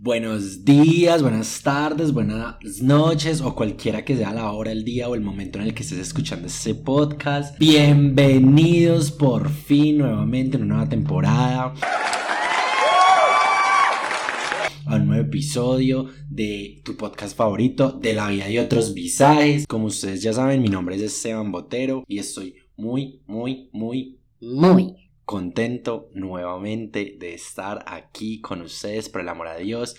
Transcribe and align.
Buenos 0.00 0.66
días, 0.66 1.22
buenas 1.22 1.62
tardes, 1.62 2.12
buenas 2.12 2.56
noches 2.82 3.40
o 3.40 3.54
cualquiera 3.54 4.04
que 4.04 4.14
sea 4.14 4.34
la 4.34 4.52
hora, 4.52 4.70
el 4.70 4.84
día 4.84 5.08
o 5.08 5.14
el 5.14 5.22
momento 5.22 5.58
en 5.58 5.64
el 5.64 5.72
que 5.72 5.82
estés 5.82 5.98
escuchando 5.98 6.46
este 6.46 6.74
podcast. 6.74 7.58
Bienvenidos 7.58 9.10
por 9.10 9.48
fin 9.48 9.98
nuevamente 9.98 10.58
en 10.58 10.64
una 10.64 10.74
nueva 10.74 10.90
temporada. 10.90 11.74
A 14.84 14.96
un 14.96 15.06
nuevo 15.06 15.24
episodio 15.24 16.10
de 16.28 16.80
tu 16.84 16.94
podcast 16.94 17.34
favorito 17.34 17.92
de 17.92 18.12
la 18.12 18.28
vida 18.28 18.50
y 18.50 18.58
otros 18.58 18.92
visajes. 18.92 19.66
Como 19.66 19.86
ustedes 19.86 20.20
ya 20.20 20.34
saben, 20.34 20.60
mi 20.60 20.68
nombre 20.68 20.96
es 20.96 21.02
Esteban 21.02 21.50
Botero 21.50 22.04
y 22.08 22.18
estoy 22.18 22.56
muy, 22.76 23.20
muy, 23.26 23.70
muy, 23.72 24.18
Muy. 24.40 25.07
Contento 25.28 26.08
nuevamente 26.14 27.16
de 27.20 27.34
estar 27.34 27.84
aquí 27.86 28.40
con 28.40 28.62
ustedes, 28.62 29.10
por 29.10 29.20
el 29.20 29.28
amor 29.28 29.48
a 29.48 29.58
Dios. 29.58 29.94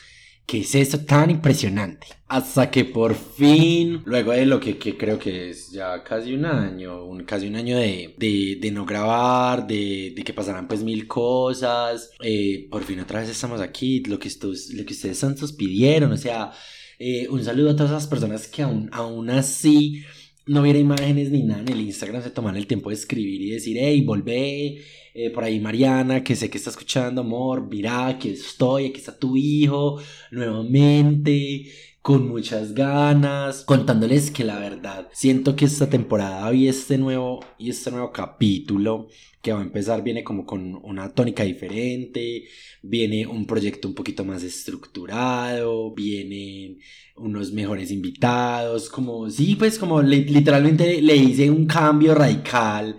¿Qué 0.48 0.62
es 0.62 0.74
esto 0.74 1.06
tan 1.06 1.30
impresionante? 1.30 2.08
Hasta 2.28 2.72
que 2.72 2.84
por 2.84 3.14
fin, 3.14 4.02
luego 4.06 4.32
de 4.32 4.48
lo 4.48 4.60
que, 4.60 4.80
que 4.80 4.98
creo 4.98 5.20
que 5.20 5.52
es 5.52 5.70
ya 5.70 6.04
casi 6.04 6.34
un 6.34 6.46
año, 6.46 7.06
un, 7.06 7.26
casi 7.26 7.48
un 7.48 7.56
año 7.56 7.78
de, 7.78 8.16
de, 8.18 8.58
de 8.60 8.72
no 8.72 8.88
grabar, 8.88 9.68
de, 9.68 10.14
de 10.16 10.24
que 10.24 10.34
pasaran 10.34 10.68
pues 10.68 10.82
mil 10.82 11.06
cosas, 11.06 12.10
eh, 12.24 12.68
por 12.72 12.84
fin 12.84 13.00
otra 13.00 13.20
vez 13.20 13.30
estamos 13.30 13.62
aquí, 13.62 14.02
lo 14.06 14.18
que, 14.18 14.30
estos, 14.30 14.72
lo 14.72 14.84
que 14.84 14.94
ustedes 14.94 15.20
tantos 15.20 15.54
pidieron, 15.54 16.12
o 16.12 16.18
sea, 16.18 16.52
eh, 16.98 17.28
un 17.30 17.44
saludo 17.44 17.70
a 17.70 17.76
todas 17.76 17.92
las 17.92 18.08
personas 18.08 18.48
que 18.48 18.64
aún, 18.64 18.90
aún 18.92 19.30
así 19.30 20.04
no 20.48 20.62
hubiera 20.62 20.80
imágenes 20.80 21.30
ni 21.30 21.44
nada 21.44 21.62
en 21.62 21.70
el 21.70 21.82
Instagram, 21.82 22.24
se 22.24 22.32
toman 22.32 22.58
el 22.58 22.66
tiempo 22.66 22.90
de 22.90 22.96
escribir 22.96 23.40
y 23.40 23.52
decir, 23.52 23.78
hey, 23.80 24.02
volvé, 24.02 24.82
eh, 25.26 25.32
por 25.32 25.44
ahí 25.44 25.60
Mariana, 25.60 26.24
que 26.24 26.36
sé 26.36 26.50
que 26.50 26.58
está 26.58 26.70
escuchando, 26.70 27.22
amor, 27.22 27.68
mira, 27.70 28.08
aquí 28.08 28.30
estoy, 28.30 28.88
aquí 28.88 28.98
está 29.00 29.18
tu 29.18 29.36
hijo, 29.38 30.00
nuevamente, 30.32 31.72
con 32.02 32.28
muchas 32.28 32.74
ganas, 32.74 33.64
contándoles 33.66 34.32
que 34.32 34.44
la 34.44 34.58
verdad, 34.60 35.10
siento 35.14 35.56
que 35.56 35.66
esta 35.66 35.90
temporada 35.90 36.54
y 36.54 36.68
este 36.68 36.98
nuevo, 36.98 37.40
y 37.58 37.70
este 37.70 37.92
nuevo 37.92 38.12
capítulo 38.12 39.08
que 39.42 39.54
va 39.54 39.60
a 39.60 39.64
empezar 39.64 40.04
viene 40.04 40.24
como 40.24 40.46
con 40.46 40.76
una 40.84 41.14
tónica 41.14 41.44
diferente, 41.44 42.46
viene 42.82 43.26
un 43.28 43.46
proyecto 43.46 43.88
un 43.88 43.96
poquito 43.96 44.26
más 44.26 44.44
estructurado, 44.44 45.94
vienen 45.94 46.80
unos 47.16 47.52
mejores 47.52 47.92
invitados, 47.92 48.90
como, 48.90 49.30
sí, 49.30 49.56
pues 49.56 49.78
como 49.78 50.02
li- 50.02 50.26
literalmente 50.26 51.02
le 51.02 51.16
hice 51.16 51.50
un 51.50 51.66
cambio 51.66 52.16
radical 52.16 52.98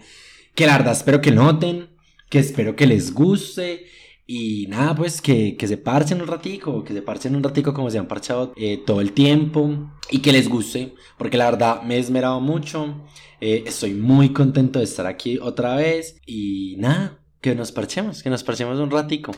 que 0.55 0.67
la 0.67 0.77
verdad 0.79 0.93
espero 0.95 1.21
que 1.21 1.31
noten, 1.31 1.90
que 2.31 2.39
espero 2.39 2.77
que 2.77 2.87
les 2.87 3.13
guste 3.13 3.85
y 4.27 4.69
nada, 4.69 4.95
pues 4.95 5.21
que, 5.21 5.57
que 5.57 5.67
se 5.67 5.77
parchen 5.77 6.23
un 6.23 6.29
ratico, 6.29 6.85
que 6.85 6.95
se 6.95 7.03
parchen 7.03 7.35
un 7.35 7.43
ratico 7.43 7.75
como 7.75 7.91
se 7.91 7.99
han 7.99 8.07
parchado 8.07 8.53
eh, 8.57 8.81
todo 8.87 9.01
el 9.01 9.13
tiempo 9.13 9.91
y 10.09 10.21
que 10.21 10.33
les 10.33 10.49
guste, 10.49 10.95
porque 11.19 11.37
la 11.37 11.51
verdad 11.51 11.83
me 11.83 11.97
he 11.97 11.99
esmerado 11.99 12.41
mucho, 12.41 13.03
eh, 13.41 13.65
estoy 13.67 13.93
muy 13.93 14.33
contento 14.33 14.79
de 14.79 14.85
estar 14.85 15.07
aquí 15.07 15.39
otra 15.39 15.75
vez 15.75 16.21
y 16.27 16.77
nada, 16.79 17.19
que 17.41 17.57
nos 17.57 17.73
parchemos, 17.73 18.23
que 18.23 18.31
nos 18.31 18.45
parchemos 18.45 18.79
un 18.79 18.93
ratico. 18.93 19.33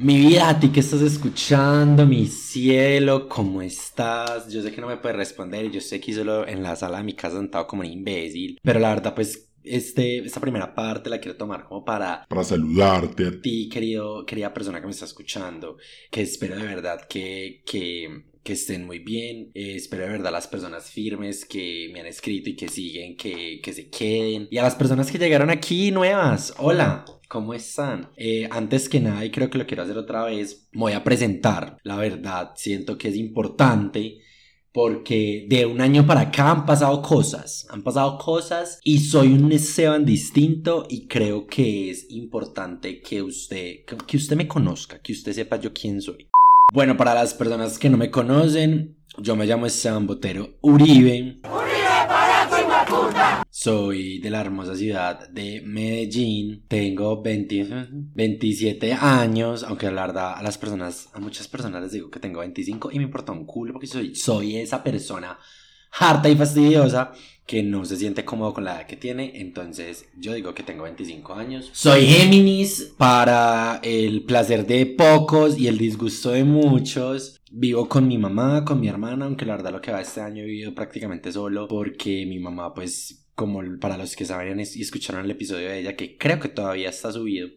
Mi 0.00 0.18
vida, 0.18 0.48
a 0.48 0.58
ti 0.58 0.70
que 0.70 0.80
estás 0.80 1.02
escuchando, 1.02 2.04
mi 2.06 2.26
cielo, 2.26 3.28
¿cómo 3.28 3.62
estás? 3.62 4.50
Yo 4.50 4.62
sé 4.62 4.72
que 4.72 4.80
no 4.80 4.88
me 4.88 4.96
puedes 4.96 5.18
responder, 5.18 5.70
yo 5.70 5.80
sé 5.80 6.00
que 6.00 6.12
solo 6.14 6.48
en 6.48 6.64
la 6.64 6.74
sala 6.74 6.98
de 6.98 7.04
mi 7.04 7.12
casa 7.12 7.36
sentado 7.36 7.68
como 7.68 7.82
un 7.82 7.88
imbécil, 7.88 8.58
pero 8.64 8.80
la 8.80 8.88
verdad 8.88 9.14
pues 9.14 9.51
este, 9.64 10.18
esta 10.18 10.40
primera 10.40 10.74
parte 10.74 11.10
la 11.10 11.20
quiero 11.20 11.36
tomar 11.36 11.64
como 11.64 11.84
para 11.84 12.26
para 12.28 12.44
saludarte 12.44 13.26
a 13.26 13.40
ti. 13.40 13.68
querido, 13.68 14.24
querida 14.26 14.52
persona 14.52 14.80
que 14.80 14.86
me 14.86 14.92
está 14.92 15.04
escuchando, 15.04 15.76
que 16.10 16.22
espero 16.22 16.56
de 16.56 16.64
verdad 16.64 17.06
que, 17.08 17.62
que, 17.64 18.24
que 18.42 18.52
estén 18.52 18.86
muy 18.86 18.98
bien, 18.98 19.50
eh, 19.54 19.74
espero 19.76 20.04
de 20.04 20.10
verdad 20.10 20.32
las 20.32 20.46
personas 20.46 20.90
firmes 20.90 21.44
que 21.44 21.90
me 21.92 22.00
han 22.00 22.06
escrito 22.06 22.50
y 22.50 22.56
que 22.56 22.68
siguen, 22.68 23.16
que, 23.16 23.60
que 23.62 23.72
se 23.72 23.88
queden, 23.88 24.48
y 24.50 24.58
a 24.58 24.62
las 24.62 24.74
personas 24.74 25.10
que 25.10 25.18
llegaron 25.18 25.50
aquí 25.50 25.90
nuevas, 25.90 26.54
hola. 26.58 27.04
¿Cómo 27.28 27.54
están? 27.54 28.10
Eh, 28.18 28.46
antes 28.50 28.90
que 28.90 29.00
nada, 29.00 29.24
y 29.24 29.30
creo 29.30 29.48
que 29.48 29.56
lo 29.56 29.66
quiero 29.66 29.84
hacer 29.84 29.96
otra 29.96 30.24
vez, 30.24 30.68
me 30.72 30.80
voy 30.82 30.92
a 30.92 31.02
presentar. 31.02 31.78
La 31.82 31.96
verdad, 31.96 32.52
siento 32.56 32.98
que 32.98 33.08
es 33.08 33.16
importante 33.16 34.20
porque 34.72 35.46
de 35.48 35.66
un 35.66 35.80
año 35.80 36.06
para 36.06 36.22
acá 36.22 36.50
han 36.50 36.66
pasado 36.66 37.02
cosas, 37.02 37.66
han 37.70 37.82
pasado 37.82 38.18
cosas 38.18 38.80
y 38.82 39.00
soy 39.00 39.32
un 39.32 39.52
Esteban 39.52 40.04
distinto 40.04 40.86
y 40.88 41.02
creo 41.02 41.46
que 41.46 41.90
es 41.90 42.06
importante 42.10 43.00
que 43.00 43.22
usted, 43.22 43.80
que, 43.84 44.16
usted 44.16 44.36
me 44.36 44.48
conozca, 44.48 44.98
que 45.00 45.12
usted 45.12 45.32
sepa 45.32 45.56
yo 45.56 45.72
quién 45.72 46.00
soy. 46.00 46.26
Bueno, 46.72 46.96
para 46.96 47.14
las 47.14 47.34
personas 47.34 47.78
que 47.78 47.90
no 47.90 47.98
me 47.98 48.10
conocen, 48.10 48.96
yo 49.18 49.36
me 49.36 49.46
llamo 49.46 49.66
Esteban 49.66 50.06
Botero 50.06 50.54
Uribe. 50.62 51.36
Soy 53.50 54.18
de 54.18 54.30
la 54.30 54.40
hermosa 54.40 54.74
ciudad 54.74 55.28
de 55.28 55.62
Medellín. 55.64 56.64
Tengo 56.66 57.22
20 57.22 57.88
27 58.14 58.92
años. 58.94 59.62
Aunque 59.62 59.90
la 59.90 60.06
verdad, 60.06 60.34
a 60.34 60.42
las 60.42 60.58
personas, 60.58 61.08
a 61.12 61.20
muchas 61.20 61.48
personas 61.48 61.82
les 61.82 61.92
digo 61.92 62.10
que 62.10 62.18
tengo 62.18 62.40
25 62.40 62.90
y 62.92 62.98
me 62.98 63.04
importa 63.04 63.32
un 63.32 63.46
culo 63.46 63.72
porque 63.74 63.86
soy, 63.86 64.14
soy 64.14 64.56
esa 64.56 64.82
persona 64.82 65.38
harta 65.98 66.28
y 66.28 66.36
fastidiosa 66.36 67.12
que 67.46 67.62
no 67.62 67.84
se 67.84 67.96
siente 67.96 68.24
cómodo 68.24 68.54
con 68.54 68.64
la 68.64 68.76
edad 68.76 68.86
que 68.86 68.96
tiene. 68.96 69.32
Entonces, 69.40 70.06
yo 70.16 70.32
digo 70.32 70.54
que 70.54 70.62
tengo 70.62 70.84
25 70.84 71.34
años. 71.34 71.70
Soy 71.72 72.06
Géminis 72.06 72.94
para 72.96 73.80
el 73.82 74.24
placer 74.24 74.66
de 74.66 74.86
pocos 74.86 75.58
y 75.58 75.68
el 75.68 75.78
disgusto 75.78 76.30
de 76.30 76.44
muchos. 76.44 77.41
Vivo 77.54 77.86
con 77.86 78.08
mi 78.08 78.16
mamá, 78.16 78.64
con 78.64 78.80
mi 78.80 78.88
hermana, 78.88 79.26
aunque 79.26 79.44
la 79.44 79.56
verdad 79.56 79.72
lo 79.72 79.82
que 79.82 79.92
va 79.92 80.00
este 80.00 80.22
año 80.22 80.42
he 80.42 80.46
vivido 80.46 80.74
prácticamente 80.74 81.30
solo 81.32 81.68
porque 81.68 82.24
mi 82.24 82.38
mamá 82.38 82.72
pues 82.72 83.28
como 83.34 83.60
para 83.78 83.98
los 83.98 84.16
que 84.16 84.24
saben 84.24 84.58
y 84.58 84.62
escucharon 84.62 85.26
el 85.26 85.32
episodio 85.32 85.68
de 85.68 85.80
ella 85.80 85.94
que 85.94 86.16
creo 86.16 86.40
que 86.40 86.48
todavía 86.48 86.88
está 86.88 87.12
subido. 87.12 87.48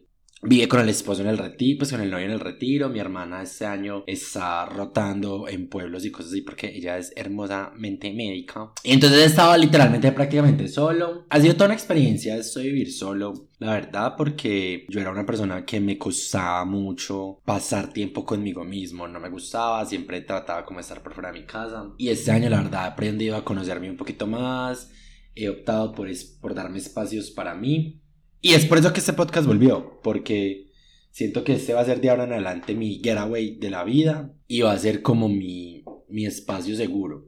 Vive 0.42 0.68
con 0.68 0.80
el 0.80 0.90
esposo 0.90 1.22
en 1.22 1.28
el 1.28 1.38
retiro, 1.38 1.78
pues 1.78 1.90
con 1.90 2.00
el 2.02 2.10
novio 2.10 2.26
en 2.26 2.32
el 2.32 2.40
retiro. 2.40 2.90
Mi 2.90 2.98
hermana 2.98 3.42
este 3.42 3.64
año 3.64 4.04
está 4.06 4.66
rotando 4.66 5.48
en 5.48 5.68
pueblos 5.68 6.04
y 6.04 6.10
cosas 6.10 6.32
así 6.32 6.42
porque 6.42 6.76
ella 6.76 6.98
es 6.98 7.12
hermosamente 7.16 8.12
médica. 8.12 8.70
Entonces 8.84 9.18
he 9.18 9.24
estado 9.24 9.56
literalmente 9.56 10.12
prácticamente 10.12 10.68
solo. 10.68 11.24
Ha 11.30 11.40
sido 11.40 11.54
toda 11.54 11.66
una 11.66 11.74
experiencia 11.74 12.36
esto 12.36 12.60
de 12.60 12.66
vivir 12.66 12.92
solo. 12.92 13.48
La 13.58 13.72
verdad 13.72 14.14
porque 14.16 14.86
yo 14.90 15.00
era 15.00 15.10
una 15.10 15.24
persona 15.24 15.64
que 15.64 15.80
me 15.80 15.96
costaba 15.96 16.66
mucho 16.66 17.40
pasar 17.44 17.92
tiempo 17.92 18.26
conmigo 18.26 18.62
mismo. 18.62 19.08
No 19.08 19.18
me 19.18 19.30
gustaba, 19.30 19.86
siempre 19.86 20.20
trataba 20.20 20.66
como 20.66 20.80
estar 20.80 21.02
por 21.02 21.14
fuera 21.14 21.32
de 21.32 21.40
mi 21.40 21.46
casa. 21.46 21.94
Y 21.96 22.10
este 22.10 22.30
año 22.30 22.50
la 22.50 22.60
verdad 22.62 22.84
he 22.84 22.90
aprendido 22.90 23.36
a 23.36 23.44
conocerme 23.44 23.90
un 23.90 23.96
poquito 23.96 24.26
más. 24.26 24.90
He 25.34 25.48
optado 25.48 25.92
por, 25.92 26.08
por 26.40 26.54
darme 26.54 26.78
espacios 26.78 27.30
para 27.30 27.54
mí. 27.54 28.02
Y 28.40 28.54
es 28.54 28.66
por 28.66 28.78
eso 28.78 28.92
que 28.92 29.00
este 29.00 29.12
podcast 29.12 29.46
volvió, 29.46 30.00
porque 30.02 30.66
siento 31.10 31.44
que 31.44 31.54
este 31.54 31.74
va 31.74 31.80
a 31.80 31.84
ser 31.84 32.00
de 32.00 32.10
ahora 32.10 32.24
en 32.24 32.32
adelante 32.32 32.74
mi 32.74 33.00
getaway 33.02 33.56
de 33.56 33.70
la 33.70 33.84
vida 33.84 34.30
y 34.48 34.60
va 34.60 34.72
a 34.72 34.78
ser 34.78 35.02
como 35.02 35.28
mi, 35.28 35.82
mi 36.08 36.26
espacio 36.26 36.76
seguro. 36.76 37.26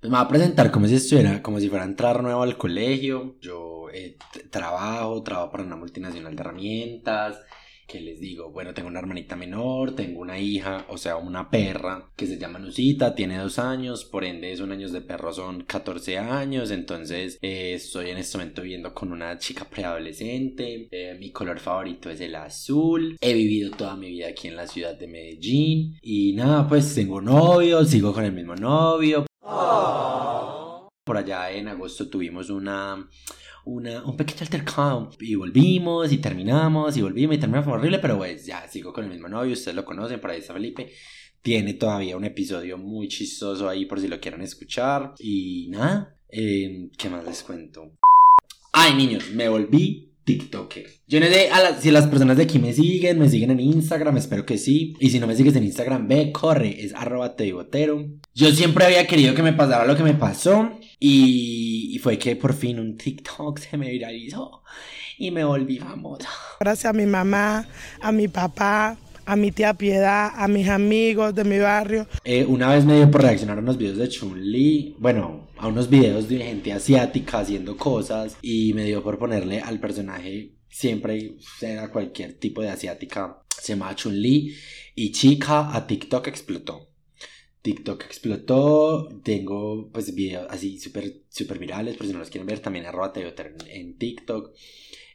Pues 0.00 0.10
me 0.10 0.16
va 0.16 0.20
a 0.20 0.28
presentar 0.28 0.70
como 0.70 0.86
si 0.86 0.94
estuviera, 0.94 1.42
como 1.42 1.60
si 1.60 1.68
fuera 1.68 1.84
a 1.84 1.88
entrar 1.88 2.22
nuevo 2.22 2.42
al 2.42 2.56
colegio. 2.56 3.34
Yo 3.40 3.88
eh, 3.92 4.16
trabajo, 4.50 5.22
trabajo 5.22 5.50
para 5.50 5.64
una 5.64 5.76
multinacional 5.76 6.34
de 6.36 6.40
herramientas. 6.40 7.36
Que 7.86 8.00
les 8.00 8.18
digo, 8.18 8.50
bueno, 8.50 8.74
tengo 8.74 8.88
una 8.88 8.98
hermanita 8.98 9.36
menor, 9.36 9.94
tengo 9.94 10.20
una 10.20 10.40
hija, 10.40 10.86
o 10.88 10.98
sea, 10.98 11.16
una 11.16 11.48
perra 11.50 12.10
que 12.16 12.26
se 12.26 12.36
llama 12.36 12.58
Nusita, 12.58 13.14
tiene 13.14 13.38
dos 13.38 13.60
años, 13.60 14.04
por 14.04 14.24
ende, 14.24 14.56
son 14.56 14.72
años 14.72 14.90
de 14.90 15.02
perro, 15.02 15.32
son 15.32 15.62
14 15.62 16.18
años. 16.18 16.72
Entonces, 16.72 17.38
eh, 17.42 17.74
estoy 17.74 18.10
en 18.10 18.18
este 18.18 18.38
momento 18.38 18.62
viviendo 18.62 18.92
con 18.92 19.12
una 19.12 19.38
chica 19.38 19.64
preadolescente. 19.70 20.88
eh, 20.90 21.16
mi 21.20 21.30
color 21.30 21.60
favorito 21.60 22.10
es 22.10 22.20
el 22.20 22.34
azul. 22.34 23.16
He 23.20 23.34
vivido 23.34 23.70
toda 23.70 23.96
mi 23.96 24.10
vida 24.10 24.28
aquí 24.28 24.48
en 24.48 24.56
la 24.56 24.66
ciudad 24.66 24.98
de 24.98 25.06
Medellín. 25.06 25.96
Y 26.02 26.32
nada, 26.32 26.68
pues 26.68 26.92
tengo 26.94 27.20
novio, 27.20 27.84
sigo 27.84 28.12
con 28.12 28.24
el 28.24 28.32
mismo 28.32 28.56
novio. 28.56 29.26
Por 31.04 31.16
allá 31.16 31.52
en 31.52 31.68
agosto 31.68 32.08
tuvimos 32.08 32.50
una, 32.50 33.08
una, 33.66 34.02
un 34.04 34.16
pequeño 34.16 34.40
altercado 34.42 35.10
y 35.20 35.34
volvimos 35.34 36.10
y 36.12 36.18
terminamos 36.18 36.96
y 36.96 37.02
volvimos 37.02 37.36
y 37.36 37.38
terminamos, 37.38 37.64
fue 37.66 37.74
horrible, 37.74 37.98
pero 37.98 38.16
pues 38.16 38.46
ya 38.46 38.66
sigo 38.68 38.92
con 38.92 39.04
el 39.04 39.10
mismo 39.10 39.28
novio, 39.28 39.52
ustedes 39.52 39.74
lo 39.74 39.84
conocen, 39.84 40.20
por 40.20 40.30
ahí 40.30 40.38
está 40.40 40.54
Felipe. 40.54 40.90
Tiene 41.42 41.74
todavía 41.74 42.16
un 42.16 42.24
episodio 42.24 42.78
muy 42.78 43.08
chistoso 43.08 43.68
ahí 43.68 43.84
por 43.84 44.00
si 44.00 44.08
lo 44.08 44.18
quieren 44.20 44.40
escuchar. 44.42 45.14
Y 45.20 45.66
nada, 45.70 46.16
eh, 46.28 46.88
¿qué 46.96 47.08
más 47.08 47.24
les 47.24 47.42
cuento? 47.42 47.92
Ay, 48.72 48.94
niños, 48.94 49.30
me 49.32 49.48
volví 49.48 50.10
TikToker. 50.24 50.86
Yo 51.06 51.20
no 51.20 51.26
sé 51.26 51.50
a 51.50 51.60
la- 51.62 51.80
si 51.80 51.90
las 51.92 52.08
personas 52.08 52.36
de 52.36 52.42
aquí 52.44 52.58
me 52.58 52.72
siguen, 52.72 53.18
me 53.20 53.28
siguen 53.28 53.52
en 53.52 53.60
Instagram, 53.60 54.16
espero 54.16 54.44
que 54.44 54.58
sí. 54.58 54.94
Y 54.98 55.10
si 55.10 55.20
no 55.20 55.28
me 55.28 55.36
sigues 55.36 55.54
en 55.54 55.62
Instagram, 55.64 56.08
ve, 56.08 56.32
corre, 56.32 56.84
es 56.84 56.92
arroba 56.94 57.36
tebotero. 57.36 58.04
Yo 58.34 58.50
siempre 58.50 58.84
había 58.84 59.06
querido 59.06 59.34
que 59.34 59.42
me 59.44 59.52
pasara 59.52 59.86
lo 59.86 59.96
que 59.96 60.02
me 60.02 60.14
pasó. 60.14 60.72
Y, 60.98 61.90
y 61.94 61.98
fue 61.98 62.18
que 62.18 62.36
por 62.36 62.54
fin 62.54 62.80
un 62.80 62.96
TikTok 62.96 63.58
se 63.58 63.76
me 63.76 63.90
viralizó 63.90 64.62
y 65.18 65.30
me 65.30 65.44
volví 65.44 65.78
famosa. 65.78 66.28
Gracias 66.60 66.90
a 66.90 66.92
mi 66.92 67.06
mamá, 67.06 67.66
a 68.00 68.12
mi 68.12 68.28
papá, 68.28 68.96
a 69.26 69.36
mi 69.36 69.50
tía 69.50 69.74
Piedad, 69.74 70.30
a 70.34 70.48
mis 70.48 70.68
amigos 70.68 71.34
de 71.34 71.44
mi 71.44 71.58
barrio. 71.58 72.06
Eh, 72.24 72.44
una 72.44 72.70
vez 72.70 72.84
me 72.84 72.96
dio 72.96 73.10
por 73.10 73.22
reaccionar 73.22 73.58
a 73.58 73.60
unos 73.60 73.76
videos 73.76 73.98
de 73.98 74.08
Chun-Li, 74.08 74.96
bueno, 74.98 75.48
a 75.56 75.66
unos 75.66 75.90
videos 75.90 76.28
de 76.28 76.38
gente 76.38 76.72
asiática 76.72 77.40
haciendo 77.40 77.76
cosas 77.76 78.36
y 78.40 78.72
me 78.72 78.84
dio 78.84 79.02
por 79.02 79.18
ponerle 79.18 79.60
al 79.60 79.80
personaje 79.80 80.52
siempre, 80.68 81.36
sea 81.58 81.90
cualquier 81.90 82.34
tipo 82.38 82.62
de 82.62 82.70
asiática, 82.70 83.42
se 83.60 83.72
llama 83.72 83.94
Chun-Li 83.94 84.54
y 84.94 85.12
chica 85.12 85.74
a 85.74 85.86
TikTok 85.86 86.28
explotó. 86.28 86.88
TikTok 87.66 88.04
explotó, 88.04 89.08
tengo 89.24 89.90
pues 89.92 90.14
videos 90.14 90.46
así 90.48 90.78
súper 90.78 91.24
super 91.28 91.58
virales, 91.58 91.96
por 91.96 92.06
si 92.06 92.12
no 92.12 92.20
los 92.20 92.30
quieren 92.30 92.46
ver, 92.46 92.60
también 92.60 92.86
arroba 92.86 93.12
en, 93.16 93.56
en 93.68 93.98
TikTok. 93.98 94.52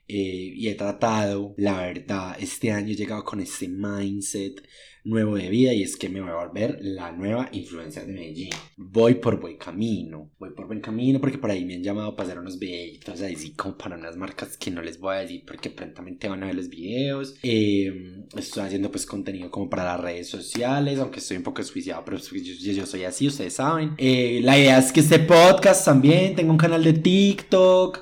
Eh, 0.06 0.52
y 0.58 0.68
he 0.68 0.76
tratado, 0.76 1.54
la 1.56 1.80
verdad, 1.80 2.36
este 2.38 2.74
año 2.74 2.92
he 2.92 2.98
llegado 2.98 3.24
con 3.24 3.40
este 3.40 3.70
mindset 3.70 4.68
nuevo 5.04 5.36
de 5.36 5.50
vida 5.50 5.74
y 5.74 5.84
es 5.84 5.98
que 5.98 6.10
me 6.10 6.22
voy 6.22 6.30
a 6.30 6.46
volver 6.46 6.78
la 6.82 7.12
nueva 7.12 7.50
influencia 7.52 8.04
de 8.04 8.14
Medellín. 8.14 8.50
Voy 8.78 9.16
por 9.16 9.40
buen 9.40 9.58
camino, 9.58 10.30
voy 10.40 10.52
por 10.52 10.68
buen 10.68 10.82
camino 10.82 11.20
porque 11.20 11.38
por 11.38 11.52
ahí 11.52 11.66
me 11.66 11.76
han 11.76 11.84
llamado 11.84 12.16
para 12.16 12.28
hacer 12.28 12.40
unos 12.40 12.60
videitos 12.60 13.22
así 13.22 13.52
como 13.54 13.78
para 13.78 13.98
unas 13.98 14.16
marcas 14.16 14.58
que 14.58 14.72
no 14.72 14.82
les 14.82 15.00
voy 15.00 15.16
a 15.16 15.20
decir 15.20 15.44
porque 15.46 15.70
prontamente 15.70 16.30
van 16.30 16.44
a 16.44 16.48
ver 16.48 16.56
los 16.56 16.70
videos. 16.70 17.36
Em, 17.44 18.26
estoy 18.36 18.64
haciendo 18.64 18.92
pues 18.92 19.06
contenido 19.06 19.50
como 19.50 19.70
para 19.70 19.86
las 19.86 20.00
redes 20.00 20.28
sociales, 20.28 21.00
aunque 21.00 21.20
estoy 21.20 21.38
un 21.38 21.44
poco 21.44 21.62
desjuiciado, 21.62 22.04
pero 22.06 22.18
yo, 22.18 22.38
yo, 22.38 22.86
soy 22.86 23.04
así, 23.04 23.28
ustedes 23.28 23.54
saben. 23.54 23.94
Eh, 23.98 24.40
la 24.44 24.58
idea 24.58 24.78
es 24.78 24.92
que 24.92 25.00
este 25.00 25.20
podcast 25.20 25.86
también, 25.86 26.36
tengo 26.36 26.52
un 26.52 26.58
canal 26.58 26.84
de 26.84 26.94
TikTok 26.94 28.02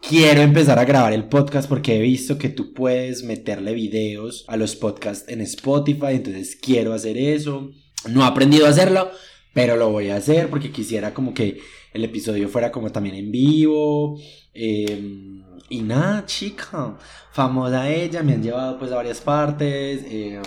quiero 0.00 0.42
empezar 0.42 0.78
a 0.78 0.84
grabar 0.84 1.12
el 1.12 1.24
podcast 1.24 1.68
porque 1.68 1.96
he 1.96 2.00
visto 2.00 2.38
que 2.38 2.48
tú 2.48 2.72
puedes 2.72 3.22
meterle 3.22 3.74
videos 3.74 4.44
a 4.48 4.56
los 4.56 4.76
podcasts 4.76 5.28
en 5.28 5.40
Spotify, 5.42 6.12
entonces 6.12 6.56
quiero 6.56 6.92
hacer 6.92 7.18
eso. 7.18 7.70
No 8.08 8.22
he 8.22 8.26
aprendido 8.26 8.66
a 8.66 8.70
hacerlo, 8.70 9.10
pero 9.52 9.76
lo 9.76 9.90
voy 9.90 10.10
a 10.10 10.16
hacer 10.16 10.48
porque 10.48 10.70
quisiera 10.70 11.12
como 11.12 11.34
que 11.34 11.60
el 11.92 12.04
episodio 12.04 12.48
fuera 12.48 12.70
como 12.72 12.90
también 12.90 13.16
en 13.16 13.30
vivo. 13.30 14.18
Em, 14.54 15.44
y 15.68 15.82
nada, 15.82 16.24
chica, 16.26 16.96
famosa 17.32 17.88
ella, 17.88 18.22
me 18.22 18.34
han 18.34 18.42
llevado 18.42 18.78
pues 18.78 18.90
a 18.92 18.96
varias 18.96 19.20
partes. 19.20 20.02
Eh, 20.06 20.40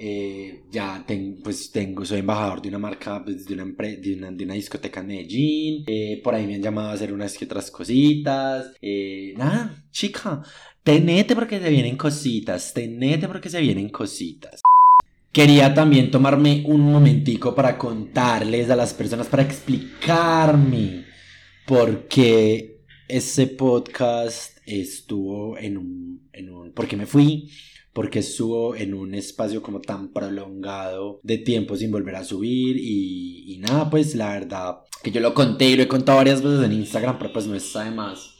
eh, 0.00 0.62
ya 0.70 1.04
pues 1.42 1.70
tengo, 1.72 2.04
soy 2.04 2.20
embajador 2.20 2.62
de 2.62 2.68
una 2.68 2.78
marca, 2.78 3.22
pues, 3.24 3.44
de, 3.46 3.54
una 3.54 3.64
de, 3.64 4.44
una, 4.44 4.54
discoteca 4.54 5.00
en 5.00 5.06
Medellín. 5.06 5.84
Eh, 5.86 6.20
por 6.22 6.34
ahí 6.34 6.46
me 6.46 6.54
han 6.54 6.62
llamado 6.62 6.90
a 6.90 6.92
hacer 6.92 7.12
unas 7.12 7.36
que 7.36 7.44
otras 7.44 7.70
cositas. 7.70 8.72
Eh, 8.80 9.34
nada, 9.36 9.84
chica, 9.90 10.42
tenete 10.84 11.34
porque 11.34 11.58
se 11.60 11.68
vienen 11.68 11.96
cositas, 11.96 12.72
tenete 12.72 13.26
porque 13.26 13.50
se 13.50 13.60
vienen 13.60 13.88
cositas. 13.88 14.62
Quería 15.32 15.74
también 15.74 16.10
tomarme 16.10 16.62
un 16.66 16.80
momentico 16.80 17.54
para 17.54 17.76
contarles 17.76 18.70
a 18.70 18.76
las 18.76 18.94
personas, 18.94 19.26
para 19.26 19.42
explicarme 19.42 21.04
por 21.66 22.08
qué 22.08 22.78
ese 23.08 23.46
podcast 23.46 24.58
estuvo 24.64 25.58
en 25.58 25.76
un, 25.76 26.28
en 26.32 26.50
un, 26.50 26.72
porque 26.72 26.96
me 26.96 27.06
fui 27.06 27.50
porque 27.98 28.20
estuvo 28.20 28.76
en 28.76 28.94
un 28.94 29.12
espacio 29.12 29.60
como 29.60 29.80
tan 29.80 30.12
prolongado 30.12 31.18
de 31.24 31.36
tiempo 31.36 31.76
sin 31.76 31.90
volver 31.90 32.14
a 32.14 32.22
subir 32.22 32.76
y, 32.78 33.58
nada, 33.58 33.90
pues 33.90 34.14
la 34.14 34.34
verdad 34.34 34.76
que 35.02 35.10
yo 35.10 35.20
lo 35.20 35.34
conté 35.34 35.70
y 35.70 35.76
lo 35.76 35.82
he 35.82 35.88
contado 35.88 36.18
varias 36.18 36.40
veces 36.40 36.64
en 36.64 36.74
Instagram, 36.74 37.18
pero 37.18 37.32
pues 37.32 37.48
no 37.48 37.56
está 37.56 37.82
de 37.82 37.90
más. 37.90 38.36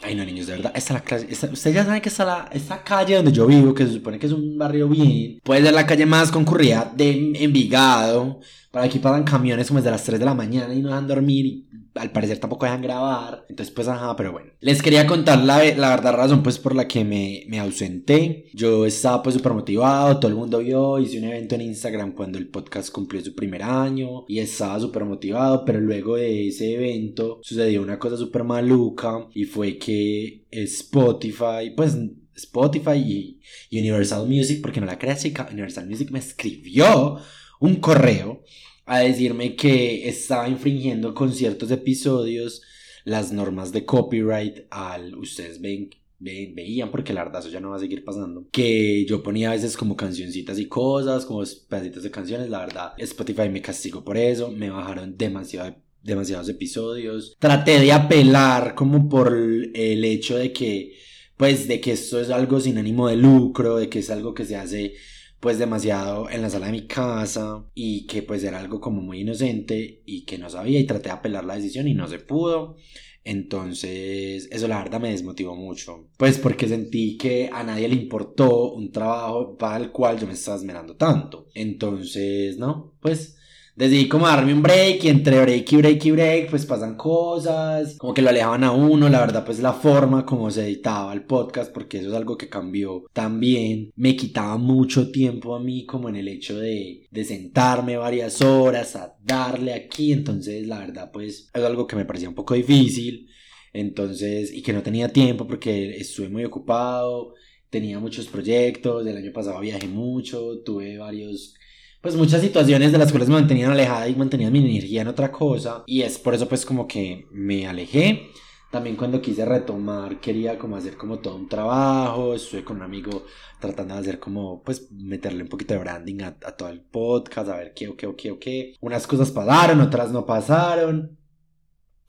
Ay, 0.00 0.14
no, 0.14 0.24
niños, 0.24 0.46
de 0.46 0.54
verdad, 0.54 0.72
esta 0.74 0.94
la 0.94 1.02
calle, 1.02 1.26
ustedes 1.30 1.74
ya 1.74 1.84
saben 1.84 2.00
que 2.00 2.08
está 2.08 2.24
la, 2.24 2.48
esta 2.50 2.82
calle 2.82 3.16
donde 3.16 3.30
yo 3.30 3.46
vivo, 3.46 3.74
que 3.74 3.84
se 3.84 3.92
supone 3.92 4.18
que 4.18 4.24
es 4.24 4.32
un 4.32 4.56
barrio 4.56 4.88
bien, 4.88 5.40
puede 5.44 5.62
ser 5.62 5.74
la 5.74 5.86
calle 5.86 6.06
más 6.06 6.30
concurrida 6.30 6.90
de 6.96 7.34
Envigado. 7.34 8.40
Para 8.70 8.86
aquí 8.86 9.00
pasan 9.00 9.24
camiones 9.24 9.68
como 9.68 9.80
desde 9.80 9.90
las 9.90 10.04
3 10.04 10.18
de 10.18 10.24
la 10.24 10.34
mañana 10.34 10.72
y 10.72 10.80
no 10.80 10.88
dejan 10.88 11.08
dormir 11.08 11.67
al 11.98 12.12
parecer 12.12 12.38
tampoco 12.38 12.66
dejan 12.66 12.82
grabar. 12.82 13.46
Entonces, 13.48 13.74
pues, 13.74 13.88
ajá, 13.88 14.14
pero 14.16 14.32
bueno. 14.32 14.52
Les 14.60 14.82
quería 14.82 15.06
contar 15.06 15.44
la, 15.44 15.62
la 15.74 15.90
verdad 15.90 16.14
razón, 16.14 16.42
pues, 16.42 16.58
por 16.58 16.74
la 16.74 16.88
que 16.88 17.04
me, 17.04 17.44
me 17.48 17.58
ausenté. 17.58 18.46
Yo 18.54 18.86
estaba, 18.86 19.22
pues, 19.22 19.34
súper 19.34 19.52
motivado, 19.52 20.18
todo 20.18 20.30
el 20.30 20.36
mundo 20.36 20.58
vio, 20.58 20.98
hice 20.98 21.18
un 21.18 21.24
evento 21.24 21.54
en 21.54 21.62
Instagram 21.62 22.12
cuando 22.12 22.38
el 22.38 22.48
podcast 22.48 22.90
cumplió 22.90 23.22
su 23.22 23.34
primer 23.34 23.62
año 23.62 24.24
y 24.28 24.38
estaba 24.38 24.78
súper 24.80 25.04
motivado, 25.04 25.64
pero 25.64 25.80
luego 25.80 26.16
de 26.16 26.48
ese 26.48 26.74
evento 26.74 27.40
sucedió 27.42 27.82
una 27.82 27.98
cosa 27.98 28.16
súper 28.16 28.44
maluca 28.44 29.26
y 29.34 29.44
fue 29.44 29.78
que 29.78 30.46
Spotify, 30.50 31.72
pues, 31.76 31.96
Spotify 32.34 33.38
y 33.70 33.78
Universal 33.78 34.26
Music, 34.28 34.60
porque 34.62 34.80
no 34.80 34.86
la 34.86 34.98
creas 34.98 35.22
chica, 35.22 35.48
Universal 35.50 35.88
Music 35.88 36.10
me 36.10 36.18
escribió 36.20 37.18
un 37.60 37.76
correo 37.76 38.42
a 38.88 39.00
decirme 39.00 39.54
que 39.54 40.08
estaba 40.08 40.48
infringiendo 40.48 41.14
con 41.14 41.32
ciertos 41.32 41.70
episodios 41.70 42.62
las 43.04 43.32
normas 43.32 43.72
de 43.72 43.84
copyright 43.84 44.66
al 44.70 45.14
ustedes 45.16 45.60
ven, 45.60 45.90
veían 46.18 46.90
porque 46.90 47.12
la 47.12 47.24
verdad 47.24 47.40
eso 47.40 47.50
ya 47.50 47.60
no 47.60 47.70
va 47.70 47.76
a 47.76 47.80
seguir 47.80 48.04
pasando 48.04 48.48
que 48.50 49.06
yo 49.06 49.22
ponía 49.22 49.50
a 49.50 49.54
veces 49.54 49.76
como 49.76 49.96
cancioncitas 49.96 50.58
y 50.58 50.66
cosas 50.66 51.24
como 51.24 51.42
pedacitos 51.68 52.02
de 52.02 52.10
canciones 52.10 52.50
la 52.50 52.60
verdad 52.60 52.92
Spotify 52.98 53.48
me 53.48 53.62
castigó 53.62 54.04
por 54.04 54.16
eso 54.16 54.50
me 54.50 54.70
bajaron 54.70 55.16
demasiado 55.16 55.76
demasiados 56.02 56.48
episodios. 56.48 57.36
Traté 57.38 57.78
de 57.80 57.92
apelar 57.92 58.74
como 58.74 59.08
por 59.08 59.32
el 59.34 60.04
hecho 60.04 60.36
de 60.36 60.52
que 60.52 60.96
pues 61.36 61.68
de 61.68 61.80
que 61.80 61.92
esto 61.92 62.20
es 62.20 62.30
algo 62.30 62.60
sin 62.60 62.78
ánimo 62.78 63.08
de 63.08 63.16
lucro 63.16 63.76
de 63.76 63.88
que 63.88 64.00
es 64.00 64.10
algo 64.10 64.34
que 64.34 64.44
se 64.44 64.56
hace 64.56 64.94
pues 65.40 65.58
demasiado 65.58 66.28
en 66.30 66.42
la 66.42 66.50
sala 66.50 66.66
de 66.66 66.72
mi 66.72 66.86
casa 66.86 67.64
y 67.74 68.06
que 68.06 68.22
pues 68.22 68.42
era 68.44 68.58
algo 68.58 68.80
como 68.80 69.00
muy 69.00 69.20
inocente 69.20 70.02
y 70.04 70.24
que 70.24 70.38
no 70.38 70.50
sabía 70.50 70.80
y 70.80 70.86
traté 70.86 71.08
de 71.08 71.14
apelar 71.14 71.44
la 71.44 71.56
decisión 71.56 71.86
y 71.88 71.94
no 71.94 72.08
se 72.08 72.18
pudo. 72.18 72.76
Entonces, 73.24 74.48
eso 74.50 74.68
la 74.68 74.82
verdad 74.82 75.00
me 75.00 75.10
desmotivó 75.10 75.54
mucho. 75.54 76.08
Pues 76.16 76.38
porque 76.38 76.66
sentí 76.66 77.18
que 77.18 77.50
a 77.52 77.62
nadie 77.62 77.88
le 77.88 77.96
importó 77.96 78.72
un 78.72 78.90
trabajo 78.90 79.56
para 79.56 79.76
el 79.76 79.90
cual 79.90 80.18
yo 80.18 80.26
me 80.26 80.32
estaba 80.32 80.56
esmerando 80.56 80.96
tanto. 80.96 81.48
Entonces, 81.54 82.56
no, 82.58 82.94
pues 83.00 83.37
decidí 83.78 84.08
como 84.08 84.26
darme 84.26 84.52
un 84.52 84.60
break 84.60 85.04
y 85.04 85.08
entre 85.08 85.40
break 85.40 85.72
y 85.72 85.76
break 85.76 86.04
y 86.04 86.10
break 86.10 86.50
pues 86.50 86.66
pasan 86.66 86.96
cosas, 86.96 87.96
como 87.96 88.12
que 88.12 88.22
lo 88.22 88.30
alejaban 88.30 88.64
a 88.64 88.72
uno, 88.72 89.08
la 89.08 89.20
verdad 89.20 89.44
pues 89.44 89.60
la 89.60 89.72
forma 89.72 90.26
como 90.26 90.50
se 90.50 90.64
editaba 90.64 91.12
el 91.12 91.22
podcast 91.22 91.72
porque 91.72 91.98
eso 91.98 92.08
es 92.08 92.14
algo 92.14 92.36
que 92.36 92.48
cambió 92.48 93.04
también, 93.12 93.92
me 93.94 94.16
quitaba 94.16 94.56
mucho 94.56 95.12
tiempo 95.12 95.54
a 95.54 95.60
mí 95.60 95.86
como 95.86 96.08
en 96.08 96.16
el 96.16 96.26
hecho 96.26 96.58
de, 96.58 97.06
de 97.08 97.24
sentarme 97.24 97.96
varias 97.96 98.42
horas 98.42 98.96
a 98.96 99.16
darle 99.22 99.72
aquí, 99.72 100.12
entonces 100.12 100.66
la 100.66 100.80
verdad 100.80 101.12
pues 101.12 101.48
es 101.54 101.62
algo 101.62 101.86
que 101.86 101.94
me 101.94 102.04
parecía 102.04 102.28
un 102.28 102.34
poco 102.34 102.54
difícil, 102.54 103.28
entonces 103.72 104.52
y 104.52 104.60
que 104.60 104.72
no 104.72 104.82
tenía 104.82 105.12
tiempo 105.12 105.46
porque 105.46 105.90
estuve 105.96 106.28
muy 106.28 106.44
ocupado, 106.44 107.34
tenía 107.70 108.00
muchos 108.00 108.26
proyectos, 108.26 109.06
el 109.06 109.16
año 109.16 109.32
pasado 109.32 109.60
viajé 109.60 109.86
mucho, 109.86 110.62
tuve 110.64 110.98
varios 110.98 111.54
pues 112.00 112.14
muchas 112.14 112.40
situaciones 112.40 112.92
de 112.92 112.98
las 112.98 113.10
cuales 113.10 113.28
me 113.28 113.34
mantenían 113.34 113.72
alejada 113.72 114.08
y 114.08 114.14
mantenían 114.14 114.52
mi 114.52 114.60
energía 114.60 115.02
en 115.02 115.08
otra 115.08 115.32
cosa 115.32 115.82
y 115.86 116.02
es 116.02 116.18
por 116.18 116.34
eso 116.34 116.48
pues 116.48 116.64
como 116.64 116.86
que 116.86 117.26
me 117.30 117.66
alejé. 117.66 118.30
También 118.70 118.96
cuando 118.96 119.22
quise 119.22 119.46
retomar 119.46 120.20
quería 120.20 120.58
como 120.58 120.76
hacer 120.76 120.96
como 120.96 121.20
todo 121.20 121.36
un 121.36 121.48
trabajo, 121.48 122.34
estuve 122.34 122.64
con 122.64 122.76
un 122.76 122.82
amigo 122.82 123.24
tratando 123.60 123.94
de 123.94 124.00
hacer 124.00 124.18
como 124.18 124.62
pues 124.62 124.92
meterle 124.92 125.42
un 125.42 125.48
poquito 125.48 125.74
de 125.74 125.80
branding 125.80 126.22
a, 126.22 126.32
todo 126.34 126.68
el 126.68 126.82
podcast, 126.82 127.48
a 127.48 127.56
ver 127.56 127.72
qué, 127.74 127.94
qué, 127.96 128.14
qué, 128.14 128.38
qué. 128.38 128.74
Unas 128.80 129.06
cosas 129.06 129.30
pasaron, 129.30 129.80
otras 129.80 130.12
no 130.12 130.26
pasaron. 130.26 131.18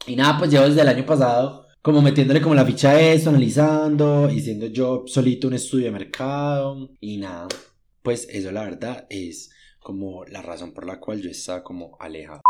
Y 0.05 0.15
nada, 0.15 0.37
pues 0.37 0.51
llevo 0.51 0.65
desde 0.65 0.81
el 0.81 0.89
año 0.89 1.05
pasado 1.05 1.69
como 1.81 2.01
metiéndole 2.01 2.41
como 2.41 2.55
la 2.55 2.65
ficha 2.65 2.91
a 2.91 3.01
eso, 3.01 3.29
analizando 3.29 4.29
y 4.29 4.41
siendo 4.41 4.67
yo 4.67 5.03
solito 5.07 5.47
un 5.47 5.53
estudio 5.53 5.85
de 5.85 5.91
mercado 5.91 6.89
y 6.99 7.17
nada, 7.17 7.47
pues 8.03 8.27
eso 8.29 8.51
la 8.51 8.63
verdad 8.63 9.07
es 9.09 9.51
como 9.81 10.25
la 10.25 10.41
razón 10.41 10.73
por 10.73 10.85
la 10.85 10.99
cual 10.99 11.21
yo 11.21 11.29
estaba 11.29 11.63
como 11.63 11.97
alejado. 11.99 12.41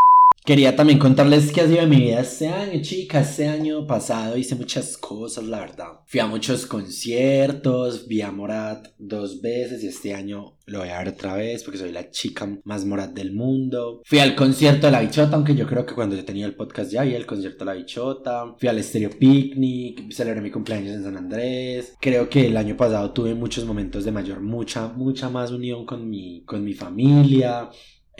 Quería 0.44 0.74
también 0.74 0.98
contarles 0.98 1.52
qué 1.52 1.60
ha 1.60 1.66
sido 1.66 1.82
de 1.82 1.86
mi 1.86 1.96
vida 1.96 2.20
este 2.20 2.48
año, 2.48 2.80
chicas. 2.80 3.30
Este 3.30 3.46
año 3.46 3.86
pasado 3.86 4.38
hice 4.38 4.54
muchas 4.54 4.96
cosas, 4.96 5.44
la 5.44 5.60
verdad. 5.60 6.00
Fui 6.06 6.18
a 6.18 6.26
muchos 6.26 6.66
conciertos, 6.66 8.08
vi 8.08 8.22
a 8.22 8.32
Morat 8.32 8.88
dos 8.98 9.42
veces 9.42 9.84
y 9.84 9.88
este 9.88 10.14
año 10.14 10.56
lo 10.64 10.78
voy 10.78 10.88
a 10.88 10.98
ver 10.98 11.08
otra 11.08 11.34
vez 11.34 11.62
porque 11.62 11.78
soy 11.78 11.92
la 11.92 12.10
chica 12.10 12.48
más 12.64 12.86
Morat 12.86 13.12
del 13.12 13.32
mundo. 13.32 14.00
Fui 14.04 14.18
al 14.18 14.34
concierto 14.34 14.86
de 14.86 14.92
la 14.92 15.02
bichota, 15.02 15.36
aunque 15.36 15.54
yo 15.54 15.66
creo 15.66 15.84
que 15.84 15.94
cuando 15.94 16.16
yo 16.16 16.24
tenía 16.24 16.46
el 16.46 16.54
podcast 16.54 16.90
ya 16.90 17.02
vi 17.02 17.14
el 17.14 17.26
concierto 17.26 17.64
de 17.64 17.72
la 17.72 17.76
bichota. 17.76 18.54
Fui 18.58 18.68
al 18.68 18.78
Estéreo 18.78 19.10
Picnic, 19.10 20.10
celebré 20.10 20.40
mi 20.40 20.50
cumpleaños 20.50 20.94
en 20.94 21.04
San 21.04 21.18
Andrés. 21.18 21.96
Creo 22.00 22.30
que 22.30 22.46
el 22.46 22.56
año 22.56 22.76
pasado 22.76 23.12
tuve 23.12 23.34
muchos 23.34 23.66
momentos 23.66 24.04
de 24.04 24.12
mayor, 24.12 24.40
mucha, 24.40 24.88
mucha 24.88 25.28
más 25.28 25.50
unión 25.50 25.84
con 25.84 26.08
mi, 26.08 26.42
con 26.44 26.64
mi 26.64 26.72
familia. 26.72 27.68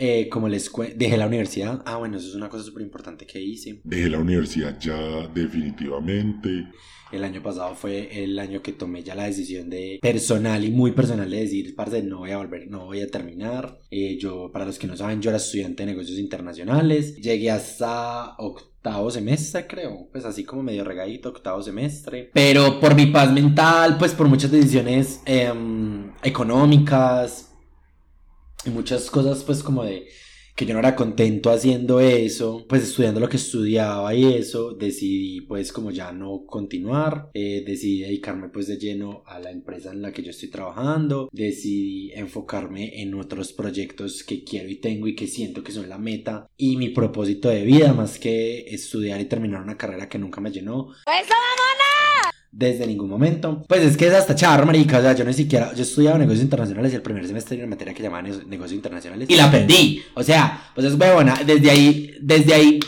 Eh, 0.03 0.29
como 0.29 0.49
les 0.49 0.71
dejé 0.95 1.15
la 1.15 1.27
universidad. 1.27 1.83
Ah, 1.85 1.97
bueno, 1.97 2.17
eso 2.17 2.27
es 2.27 2.33
una 2.33 2.49
cosa 2.49 2.63
súper 2.63 2.81
importante 2.81 3.27
que 3.27 3.39
hice. 3.39 3.81
Dejé 3.83 4.09
la 4.09 4.17
universidad 4.17 4.79
ya 4.79 5.27
definitivamente. 5.27 6.69
El 7.11 7.23
año 7.23 7.43
pasado 7.43 7.75
fue 7.75 8.23
el 8.23 8.39
año 8.39 8.63
que 8.63 8.71
tomé 8.71 9.03
ya 9.03 9.13
la 9.13 9.25
decisión 9.25 9.69
de 9.69 9.99
personal 10.01 10.65
y 10.65 10.71
muy 10.71 10.93
personal 10.93 11.29
de 11.29 11.41
decir, 11.41 11.75
parce, 11.75 12.01
no 12.01 12.19
voy 12.19 12.31
a 12.31 12.37
volver, 12.37 12.67
no 12.67 12.85
voy 12.85 13.01
a 13.01 13.11
terminar. 13.11 13.79
Eh, 13.91 14.17
yo, 14.19 14.49
para 14.51 14.65
los 14.65 14.79
que 14.79 14.87
no 14.87 14.97
saben, 14.97 15.21
yo 15.21 15.29
era 15.29 15.37
estudiante 15.37 15.85
de 15.85 15.91
negocios 15.91 16.17
internacionales. 16.17 17.17
Llegué 17.17 17.51
hasta 17.51 18.35
octavo 18.39 19.11
semestre, 19.11 19.67
creo. 19.67 20.07
Pues 20.11 20.25
así 20.25 20.43
como 20.45 20.63
medio 20.63 20.83
regadito, 20.83 21.29
octavo 21.29 21.61
semestre. 21.61 22.31
Pero 22.33 22.79
por 22.79 22.95
mi 22.95 23.05
paz 23.05 23.31
mental, 23.31 23.99
pues 23.99 24.13
por 24.15 24.27
muchas 24.27 24.49
decisiones 24.49 25.21
em, 25.27 26.11
económicas 26.23 27.50
y 28.65 28.69
muchas 28.69 29.09
cosas, 29.09 29.43
pues 29.43 29.63
como 29.63 29.83
de 29.83 30.07
que 30.55 30.65
yo 30.65 30.73
no 30.73 30.79
era 30.79 30.95
contento 30.95 31.49
haciendo 31.49 31.99
eso, 31.99 32.65
pues 32.67 32.83
estudiando 32.83 33.19
lo 33.19 33.29
que 33.29 33.37
estudiaba 33.37 34.13
y 34.13 34.33
eso, 34.33 34.73
decidí 34.73 35.41
pues 35.41 35.71
como 35.71 35.91
ya 35.91 36.11
no 36.11 36.45
continuar, 36.45 37.29
eh, 37.33 37.63
decidí 37.65 38.01
dedicarme 38.01 38.49
pues 38.49 38.67
de 38.67 38.77
lleno 38.77 39.23
a 39.25 39.39
la 39.39 39.51
empresa 39.51 39.91
en 39.91 40.01
la 40.01 40.11
que 40.11 40.23
yo 40.23 40.31
estoy 40.31 40.49
trabajando, 40.49 41.29
decidí 41.31 42.11
enfocarme 42.13 43.01
en 43.01 43.13
otros 43.15 43.53
proyectos 43.53 44.23
que 44.23 44.43
quiero 44.43 44.69
y 44.69 44.75
tengo 44.75 45.07
y 45.07 45.15
que 45.15 45.27
siento 45.27 45.63
que 45.63 45.71
son 45.71 45.89
la 45.89 45.97
meta 45.97 46.47
y 46.57 46.77
mi 46.77 46.89
propósito 46.89 47.49
de 47.49 47.63
vida 47.63 47.93
más 47.93 48.19
que 48.19 48.65
estudiar 48.67 49.19
y 49.21 49.25
terminar 49.25 49.61
una 49.61 49.77
carrera 49.77 50.09
que 50.09 50.19
nunca 50.19 50.41
me 50.41 50.51
llenó. 50.51 50.91
¡Eso, 51.07 51.33
desde 52.51 52.85
ningún 52.85 53.09
momento. 53.09 53.63
Pues 53.67 53.81
es 53.81 53.97
que 53.97 54.07
es 54.07 54.13
hasta 54.13 54.35
charro, 54.35 54.65
marica. 54.65 54.99
O 54.99 55.01
sea, 55.01 55.13
yo 55.13 55.23
ni 55.23 55.33
siquiera. 55.33 55.73
Yo 55.73 55.83
estudiaba 55.83 56.17
negocios 56.17 56.43
internacionales 56.43 56.91
y 56.91 56.95
el 56.95 57.01
primer 57.01 57.25
semestre 57.25 57.55
era 57.55 57.65
una 57.65 57.75
materia 57.75 57.93
que 57.93 58.03
llamaba 58.03 58.23
negocios 58.23 58.73
internacionales. 58.73 59.29
Y 59.29 59.35
la 59.35 59.45
aprendí. 59.45 60.01
O 60.15 60.23
sea, 60.23 60.71
pues 60.75 60.87
es 60.87 60.97
buena. 60.97 61.41
Desde 61.45 61.71
ahí, 61.71 62.11
desde 62.21 62.53
ahí, 62.53 62.79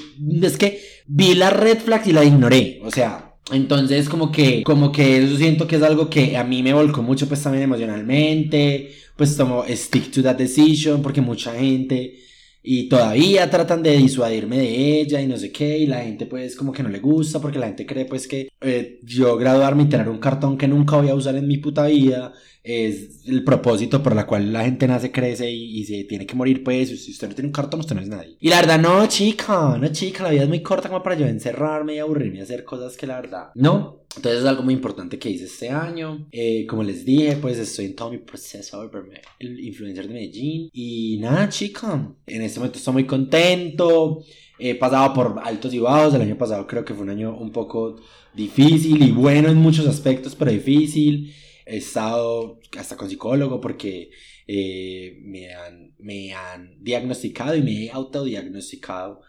es 0.42 0.58
que 0.58 0.82
vi 1.08 1.34
la 1.36 1.50
red 1.50 1.80
flag 1.80 2.08
y 2.08 2.14
la 2.14 2.24
ignoré. 2.24 2.82
O 2.84 2.92
sea. 2.92 3.30
Entonces 3.52 4.08
como 4.08 4.32
que, 4.32 4.64
como 4.64 4.94
que 4.94 5.18
eso 5.18 5.36
siento 5.36 5.68
que 5.68 5.76
es 5.76 5.84
algo 5.84 6.10
que 6.10 6.38
a 6.38 6.46
mí 6.46 6.64
me 6.64 6.74
volcó 6.74 7.02
mucho 7.02 7.28
pues 7.28 7.44
también 7.44 7.66
emocionalmente, 7.66 8.94
pues 9.18 9.36
como 9.36 9.66
stick 9.68 10.12
to 10.12 10.24
that 10.24 10.38
decision, 10.38 11.02
porque 11.02 11.20
mucha 11.20 11.54
gente 11.54 12.20
y 12.64 12.88
todavía 12.88 13.50
tratan 13.50 13.84
de 13.84 13.98
disuadirme 13.98 14.58
de 14.58 15.02
ella 15.02 15.22
y 15.22 15.28
no 15.28 15.38
sé 15.38 15.52
qué, 15.52 15.78
y 15.78 15.86
la 15.86 16.00
gente 16.00 16.26
pues 16.26 16.56
como 16.56 16.72
que 16.72 16.82
no 16.82 16.90
le 16.90 17.00
gusta 17.00 17.40
porque 17.40 17.60
la 17.60 17.68
gente 17.68 17.86
cree 17.86 18.06
pues 18.06 18.28
que 18.28 18.50
eh, 18.62 19.00
yo 19.04 19.36
graduarme 19.38 19.84
y 19.84 19.90
tener 19.90 20.08
un 20.08 20.20
cartón 20.20 20.58
que 20.58 20.68
nunca 20.68 20.96
voy 20.96 21.10
a 21.10 21.16
usar 21.16 21.36
en 21.36 21.48
mi 21.48 21.58
puta 21.58 21.86
vida 21.88 22.34
es 22.64 23.28
el 23.28 23.44
propósito 23.44 24.02
por 24.02 24.16
la 24.16 24.26
cual 24.26 24.54
la 24.54 24.64
gente 24.64 24.88
nace, 24.88 25.12
crece 25.12 25.52
y, 25.52 25.84
se 25.84 26.06
tiene 26.06 26.26
que 26.26 26.36
morir, 26.36 26.64
pues, 26.64 27.04
si 27.04 27.12
usted 27.12 27.28
no 27.28 27.36
tiene 27.36 27.48
un 27.50 27.54
cartón, 27.54 27.82
usted 27.82 27.96
no 27.96 28.02
es 28.02 28.08
nadie. 28.08 28.38
Y 28.40 28.50
la 28.50 28.62
verdad, 28.62 28.80
no, 28.80 29.06
chica, 29.08 29.78
no, 29.78 29.88
chica, 29.90 30.24
la 30.24 30.30
vida 30.30 30.44
es 30.44 30.50
muy 30.50 30.62
corta 30.62 30.88
como 30.88 31.04
para 31.04 31.18
yo 31.18 31.26
encerrarme 31.26 31.96
y 31.96 32.00
aburrirme 32.00 32.40
y 32.40 32.42
hacer 32.42 32.64
cosas 32.64 32.96
que 32.96 33.06
la 33.06 33.20
verdad, 33.20 33.50
no. 33.56 34.03
Entonces 34.16 34.42
es 34.42 34.48
algo 34.48 34.64
muy 34.64 34.74
importante 34.74 35.18
que 35.18 35.30
hice 35.30 35.46
este 35.46 35.70
año. 35.70 36.28
Eh, 36.32 36.66
como 36.68 36.84
les 36.84 37.04
dije, 37.06 37.38
pues 37.38 37.58
estoy 37.58 37.86
en 37.86 37.96
todo 37.96 38.12
mi 38.12 38.20
proceso 38.20 38.88
de 38.88 39.22
el 39.40 39.60
influencer 39.60 40.08
de 40.08 40.14
Medellín. 40.14 40.70
Y 40.72 41.18
nada, 41.20 41.50
chica, 41.50 42.14
en 42.28 42.42
este 42.42 42.60
momento 42.60 42.78
estoy 42.78 42.94
muy 42.94 43.06
contento. 43.06 44.24
He 44.60 44.76
pasado 44.76 45.14
por 45.14 45.42
altos 45.44 45.74
y 45.74 45.80
bajos. 45.80 46.14
El 46.14 46.22
año 46.22 46.38
pasado 46.38 46.68
creo 46.68 46.86
que 46.86 46.94
fue 46.94 47.04
un 47.04 47.10
año 47.10 47.36
un 47.36 47.52
poco 47.52 48.00
difícil 48.34 49.02
y 49.04 49.12
bueno 49.12 49.50
en 49.50 49.58
muchos 49.58 49.88
aspectos, 49.88 50.36
pero 50.36 50.52
difícil. 50.52 51.34
He 51.66 51.78
estado 51.78 52.60
hasta 52.78 52.98
con 52.98 53.10
psicólogo 53.10 53.60
porque 53.62 54.12
eh, 54.48 55.18
me, 55.24 55.54
han, 55.54 55.96
me 56.00 56.34
han 56.34 56.84
diagnosticado 56.84 57.56
y 57.56 57.62
me 57.62 57.86
he 57.86 57.92
autodiagnosticado 57.92 59.22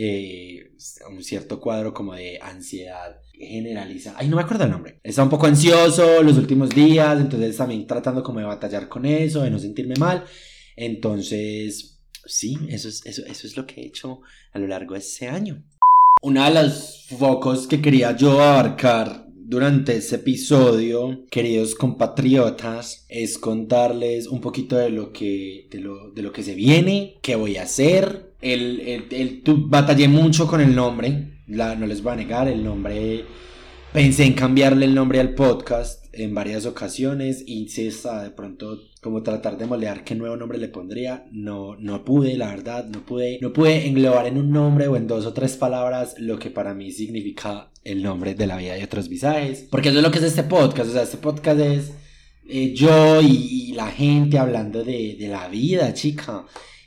eh, 0.00 0.70
un 1.10 1.24
cierto 1.24 1.60
cuadro 1.60 1.92
como 1.92 2.14
de 2.14 2.38
ansiedad 2.40 3.20
generaliza. 3.32 4.14
Ay, 4.16 4.28
no 4.28 4.36
me 4.36 4.42
acuerdo 4.42 4.62
el 4.62 4.70
nombre. 4.70 5.00
Está 5.02 5.24
un 5.24 5.28
poco 5.28 5.46
ansioso 5.46 6.22
los 6.22 6.38
últimos 6.38 6.70
días, 6.70 7.20
entonces 7.20 7.56
también 7.56 7.84
tratando 7.84 8.22
como 8.22 8.38
de 8.38 8.46
batallar 8.46 8.88
con 8.88 9.04
eso, 9.04 9.42
de 9.42 9.50
no 9.50 9.58
sentirme 9.58 9.96
mal. 9.96 10.24
Entonces, 10.76 11.98
sí, 12.24 12.56
eso 12.68 12.88
es, 12.88 13.04
eso, 13.06 13.22
eso 13.26 13.46
es 13.48 13.56
lo 13.56 13.66
que 13.66 13.80
he 13.80 13.86
hecho 13.86 14.20
a 14.52 14.60
lo 14.60 14.68
largo 14.68 14.94
de 14.94 15.00
ese 15.00 15.26
año. 15.26 15.64
Uno 16.22 16.44
de 16.44 16.62
los 16.62 17.06
focos 17.18 17.66
que 17.66 17.82
quería 17.82 18.16
yo 18.16 18.40
abarcar 18.40 19.26
durante 19.34 19.96
este 19.96 20.16
episodio, 20.16 21.24
queridos 21.28 21.74
compatriotas, 21.74 23.04
es 23.08 23.36
contarles 23.36 24.28
un 24.28 24.40
poquito 24.40 24.76
de 24.76 24.90
lo 24.90 25.12
que, 25.12 25.66
de 25.72 25.80
lo, 25.80 26.12
de 26.12 26.22
lo 26.22 26.32
que 26.32 26.44
se 26.44 26.54
viene, 26.54 27.18
qué 27.20 27.34
voy 27.34 27.56
a 27.56 27.62
hacer. 27.62 28.27
El, 28.40 28.80
el, 28.80 29.06
el, 29.10 29.42
batallé 29.66 30.08
mucho 30.08 30.46
con 30.46 30.60
el 30.60 30.74
nombre, 30.74 31.40
la, 31.48 31.74
no 31.74 31.86
les 31.86 32.02
voy 32.02 32.12
a 32.12 32.16
negar, 32.16 32.48
el 32.48 32.62
nombre, 32.62 33.24
pensé 33.92 34.24
en 34.24 34.34
cambiarle 34.34 34.84
el 34.84 34.94
nombre 34.94 35.18
al 35.18 35.34
podcast 35.34 36.04
en 36.12 36.34
varias 36.34 36.66
ocasiones 36.66 37.42
y 37.46 37.68
si 37.68 37.86
está 37.86 38.22
de 38.22 38.30
pronto 38.30 38.78
como 39.00 39.22
tratar 39.22 39.56
de 39.56 39.66
moldear 39.66 40.04
qué 40.04 40.14
nuevo 40.14 40.36
nombre 40.36 40.58
le 40.58 40.68
pondría, 40.68 41.26
no, 41.30 41.76
no 41.76 42.04
pude, 42.04 42.36
la 42.36 42.48
verdad, 42.48 42.86
no 42.86 43.04
pude, 43.04 43.38
no 43.40 43.52
pude 43.52 43.86
englobar 43.86 44.26
en 44.26 44.38
un 44.38 44.50
nombre 44.50 44.88
o 44.88 44.96
en 44.96 45.06
dos 45.06 45.26
o 45.26 45.32
tres 45.32 45.56
palabras 45.56 46.14
lo 46.18 46.38
que 46.38 46.50
para 46.50 46.74
mí 46.74 46.92
significa 46.92 47.70
el 47.84 48.02
nombre 48.02 48.34
de 48.34 48.46
la 48.46 48.56
vida 48.56 48.74
de 48.74 48.84
otros 48.84 49.08
visajes, 49.08 49.66
porque 49.70 49.88
eso 49.90 49.98
es 49.98 50.04
lo 50.04 50.10
que 50.10 50.18
es 50.18 50.24
este 50.24 50.42
podcast, 50.42 50.90
o 50.90 50.92
sea, 50.92 51.02
este 51.02 51.18
podcast 51.18 51.60
es 51.60 51.92
eh, 52.48 52.72
yo 52.74 53.20
y, 53.22 53.72
la 53.72 53.92
gente 53.92 54.38
hablando 54.38 54.82
de, 54.82 55.16
de 55.16 55.28
la 55.28 55.46
vida, 55.48 55.94
chica, 55.94 56.44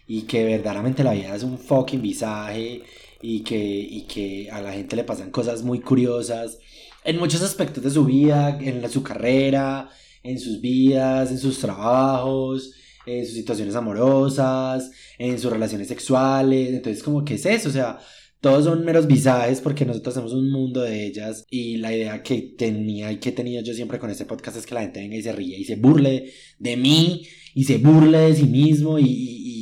y 0.07 0.23
que 0.23 0.43
verdaderamente 0.43 1.03
la 1.03 1.13
vida 1.13 1.35
es 1.35 1.43
un 1.43 1.57
fucking 1.57 2.01
visaje 2.01 2.83
y 3.21 3.41
que, 3.41 3.57
y 3.57 4.03
que 4.03 4.49
a 4.51 4.61
la 4.61 4.73
gente 4.73 4.95
le 4.95 5.03
pasan 5.03 5.31
cosas 5.31 5.63
muy 5.63 5.79
curiosas 5.79 6.57
en 7.03 7.17
muchos 7.17 7.41
aspectos 7.41 7.83
de 7.83 7.89
su 7.89 8.05
vida, 8.05 8.57
en 8.61 8.87
su 8.89 9.03
carrera, 9.03 9.89
en 10.23 10.39
sus 10.39 10.61
vidas, 10.61 11.31
en 11.31 11.39
sus 11.39 11.59
trabajos, 11.59 12.73
en 13.05 13.25
sus 13.25 13.35
situaciones 13.35 13.75
amorosas, 13.75 14.91
en 15.17 15.39
sus 15.39 15.51
relaciones 15.51 15.87
sexuales. 15.87 16.73
Entonces, 16.73 17.03
como 17.03 17.25
que 17.25 17.35
es 17.35 17.45
eso, 17.45 17.69
o 17.69 17.71
sea, 17.71 17.99
todos 18.39 18.65
son 18.65 18.83
meros 18.83 19.07
visajes 19.07 19.61
porque 19.61 19.85
nosotros 19.85 20.15
hacemos 20.17 20.33
un 20.33 20.51
mundo 20.51 20.81
de 20.81 21.05
ellas 21.05 21.45
y 21.49 21.77
la 21.77 21.95
idea 21.95 22.23
que 22.23 22.53
tenía 22.57 23.11
y 23.11 23.19
que 23.19 23.29
he 23.29 23.33
tenido 23.33 23.61
yo 23.61 23.73
siempre 23.73 23.99
con 23.99 24.09
este 24.09 24.25
podcast 24.25 24.57
es 24.57 24.65
que 24.65 24.73
la 24.73 24.81
gente 24.81 24.99
venga 24.99 25.15
y 25.15 25.21
se 25.21 25.31
ríe 25.31 25.59
y 25.59 25.63
se 25.63 25.75
burle 25.75 26.31
de 26.57 26.75
mí 26.75 27.21
y 27.53 27.63
se 27.65 27.77
burle 27.77 28.17
de 28.17 28.35
sí 28.35 28.45
mismo 28.45 28.97
y, 28.97 29.05
y, 29.05 29.60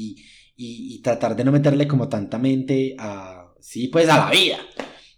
y, 0.60 0.96
y 0.96 1.02
tratar 1.02 1.36
de 1.38 1.46
no 1.46 1.52
meterle 1.54 1.88
como 1.88 2.10
tanta 2.10 2.38
mente 2.38 2.96
a, 3.00 3.54
sí, 3.62 3.88
pues 3.88 4.10
a 4.10 4.26
la 4.26 4.32
vida. 4.32 4.58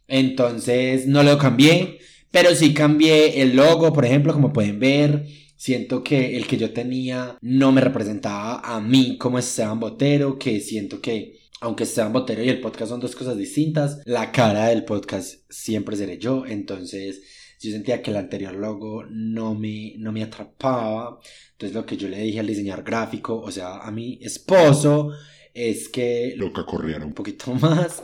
Entonces 0.08 1.08
no 1.08 1.24
lo 1.24 1.38
cambié. 1.38 2.00
Pero 2.30 2.56
sí 2.56 2.74
cambié 2.74 3.42
el 3.42 3.56
logo, 3.56 3.92
por 3.92 4.06
ejemplo, 4.06 4.34
como 4.34 4.54
pueden 4.54 4.80
ver. 4.80 5.26
Siento 5.58 6.04
que 6.04 6.38
el 6.38 6.48
que 6.48 6.58
yo 6.58 6.72
tenía 6.72 7.38
no 7.42 7.72
me 7.72 7.82
representaba 7.82 8.60
a 8.60 8.80
mí 8.80 9.18
como 9.18 9.38
Esteban 9.40 9.80
Botero, 9.80 10.40
que 10.40 10.60
siento 10.60 11.02
que 11.02 11.40
aunque 11.60 11.84
Esteban 11.84 12.14
Botero 12.14 12.44
y 12.44 12.50
el 12.50 12.62
podcast 12.62 12.90
son 12.90 13.00
dos 13.00 13.16
cosas 13.16 13.38
distintas, 13.38 14.00
la 14.06 14.32
cara 14.32 14.68
del 14.68 14.86
podcast 14.86 15.42
siempre 15.50 15.96
seré 15.96 16.18
yo. 16.18 16.46
Entonces 16.46 17.22
yo 17.62 17.72
sentía 17.72 18.02
que 18.02 18.12
el 18.12 18.18
anterior 18.18 18.56
logo 18.56 19.04
no 19.10 19.54
me, 19.54 19.94
no 19.98 20.12
me 20.12 20.24
atrapaba. 20.24 21.20
Entonces 21.52 21.76
lo 21.76 21.86
que 21.86 21.98
yo 21.98 22.10
le 22.10 22.22
dije 22.22 22.40
al 22.40 22.48
diseñador 22.48 22.84
gráfico, 22.84 23.40
o 23.40 23.52
sea, 23.52 23.78
a 23.78 23.92
mi 23.92 24.18
esposo, 24.22 25.12
es 25.54 25.90
que... 25.90 26.34
Loca 26.38 26.66
corriera 26.66 27.06
un 27.06 27.14
poquito 27.14 27.54
más 27.62 28.02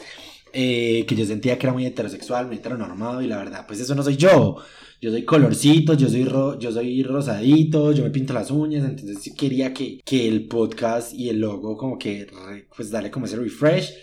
eh, 0.54 1.06
que 1.08 1.16
yo 1.16 1.26
sentía 1.26 1.58
que 1.58 1.66
era 1.66 1.74
muy 1.74 1.86
heterosexual, 1.86 2.48
muy 2.48 2.58
heteronormado, 2.58 3.22
y 3.22 3.28
la 3.28 3.38
verdad, 3.38 3.66
pues 3.68 3.80
eso 3.80 3.96
no 3.96 4.04
soy 4.04 4.16
yo. 4.18 4.58
Yo 5.00 5.12
soy 5.12 5.24
colorcito, 5.24 5.94
yo 5.94 6.10
soy, 6.10 6.28
yo 6.60 6.72
soy 6.72 7.04
rosadito, 7.04 7.92
yo 7.92 8.04
me 8.04 8.10
pinto 8.10 8.34
las 8.34 8.50
uñas, 8.50 8.84
entonces 8.84 9.20
sí 9.22 9.36
quería 9.36 9.72
que, 9.72 10.02
que 10.04 10.28
el 10.28 10.48
podcast 10.48 11.14
y 11.14 11.30
el 11.30 11.40
logo 11.40 11.78
como 11.78 12.00
que, 12.00 12.26
pues 12.76 12.90
darle 12.90 13.12
como 13.12 13.28
ese 13.28 13.36
refresh. 13.36 13.94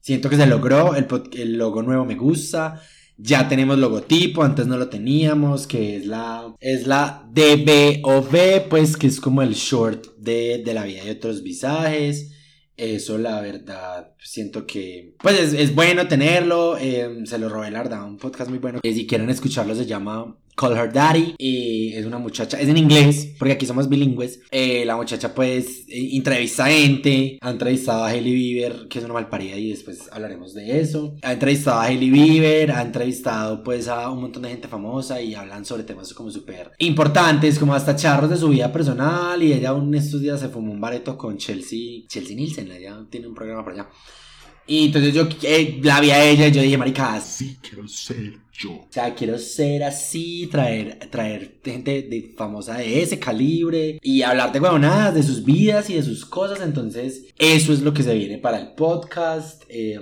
Siento 0.00 0.30
que 0.30 0.36
se 0.36 0.46
logró, 0.46 0.94
el, 0.94 1.06
el 1.32 1.58
logo 1.58 1.82
nuevo 1.82 2.04
me 2.04 2.14
gusta, 2.14 2.80
ya 3.18 3.48
tenemos 3.48 3.78
logotipo, 3.78 4.42
antes 4.42 4.66
no 4.66 4.76
lo 4.76 4.88
teníamos, 4.88 5.66
que 5.66 5.96
es 5.96 6.06
la, 6.06 6.54
es 6.60 6.86
la 6.86 7.28
DBOV, 7.32 8.68
pues 8.68 8.96
que 8.96 9.06
es 9.06 9.20
como 9.20 9.42
el 9.42 9.54
short 9.54 10.16
de, 10.18 10.62
de 10.64 10.74
la 10.74 10.84
vida 10.84 11.04
de 11.04 11.12
otros 11.12 11.42
visajes. 11.42 12.32
Eso, 12.76 13.16
la 13.16 13.40
verdad, 13.40 14.12
siento 14.18 14.66
que, 14.66 15.14
pues 15.22 15.40
es, 15.40 15.52
es 15.54 15.74
bueno 15.74 16.08
tenerlo. 16.08 16.76
Eh, 16.76 17.22
se 17.24 17.38
lo 17.38 17.48
robé, 17.48 17.70
la 17.70 17.82
verdad, 17.82 18.04
un 18.04 18.18
podcast 18.18 18.50
muy 18.50 18.58
bueno. 18.58 18.80
si 18.82 19.06
quieren 19.06 19.30
escucharlo, 19.30 19.74
se 19.74 19.86
llama 19.86 20.36
Call 20.56 20.76
Her 20.76 20.92
Daddy. 20.92 21.34
Y 21.38 21.92
es 21.94 22.06
una 22.06 22.18
muchacha, 22.18 22.58
es 22.58 22.68
en 22.68 22.76
inglés, 22.76 23.34
porque 23.38 23.52
aquí 23.52 23.66
somos 23.66 23.88
bilingües. 23.88 24.40
Eh, 24.50 24.84
la 24.84 24.96
muchacha, 24.96 25.34
pues, 25.34 25.84
eh, 25.88 26.10
entrevista 26.12 26.66
gente. 26.66 27.38
Ha 27.40 27.50
entrevistado 27.50 28.04
a 28.04 28.08
Hailey 28.08 28.34
Bieber, 28.34 28.88
que 28.88 28.98
es 28.98 29.04
una 29.04 29.14
malparida, 29.14 29.56
y 29.56 29.70
después 29.70 30.08
hablaremos 30.10 30.54
de 30.54 30.80
eso. 30.80 31.16
Ha 31.22 31.32
entrevistado 31.32 31.80
a 31.80 31.84
Hailey 31.84 32.10
Bieber, 32.10 32.72
ha 32.72 32.82
entrevistado, 32.82 33.62
pues, 33.62 33.88
a 33.88 34.10
un 34.10 34.22
montón 34.22 34.42
de 34.42 34.50
gente 34.50 34.68
famosa 34.68 35.20
y 35.20 35.34
hablan 35.34 35.64
sobre 35.64 35.84
temas 35.84 36.12
como 36.14 36.30
súper 36.30 36.72
importantes, 36.78 37.58
como 37.58 37.74
hasta 37.74 37.94
charros 37.94 38.30
de 38.30 38.36
su 38.36 38.48
vida 38.48 38.72
personal. 38.72 39.42
Y 39.42 39.52
ella, 39.52 39.70
en 39.70 39.94
estos 39.94 40.20
días, 40.20 40.40
se 40.40 40.48
fumó 40.48 40.72
un 40.72 40.80
bareto 40.80 41.16
con 41.18 41.36
Chelsea, 41.36 42.06
Chelsea 42.08 42.36
Nielsen, 42.36 42.70
ella 42.72 43.04
tiene 43.10 43.28
un 43.28 43.34
programa 43.34 43.62
por 43.62 43.74
allá. 43.74 43.88
Y 44.66 44.86
entonces 44.86 45.14
yo 45.14 45.28
eh, 45.42 45.78
la 45.82 46.00
vi 46.00 46.10
a 46.10 46.24
ella 46.24 46.48
y 46.48 46.52
yo 46.52 46.60
dije, 46.60 46.76
marica, 46.76 47.20
Sí, 47.20 47.56
quiero 47.62 47.86
ser 47.86 48.45
yo. 48.58 48.72
o 48.72 48.88
sea, 48.90 49.14
quiero 49.14 49.38
ser 49.38 49.84
así, 49.84 50.48
traer, 50.50 51.08
traer 51.10 51.58
gente 51.64 52.02
de, 52.02 52.34
famosa 52.36 52.78
de 52.78 53.02
ese 53.02 53.18
calibre 53.18 53.98
y 54.02 54.22
hablar 54.22 54.52
de 54.52 54.60
huevonadas, 54.60 55.14
de 55.14 55.22
sus 55.22 55.44
vidas 55.44 55.90
y 55.90 55.94
de 55.94 56.02
sus 56.02 56.24
cosas. 56.24 56.60
Entonces, 56.60 57.26
eso 57.38 57.72
es 57.72 57.82
lo 57.82 57.92
que 57.92 58.02
se 58.02 58.14
viene 58.14 58.38
para 58.38 58.58
el 58.58 58.74
podcast. 58.74 59.62
eh, 59.68 59.98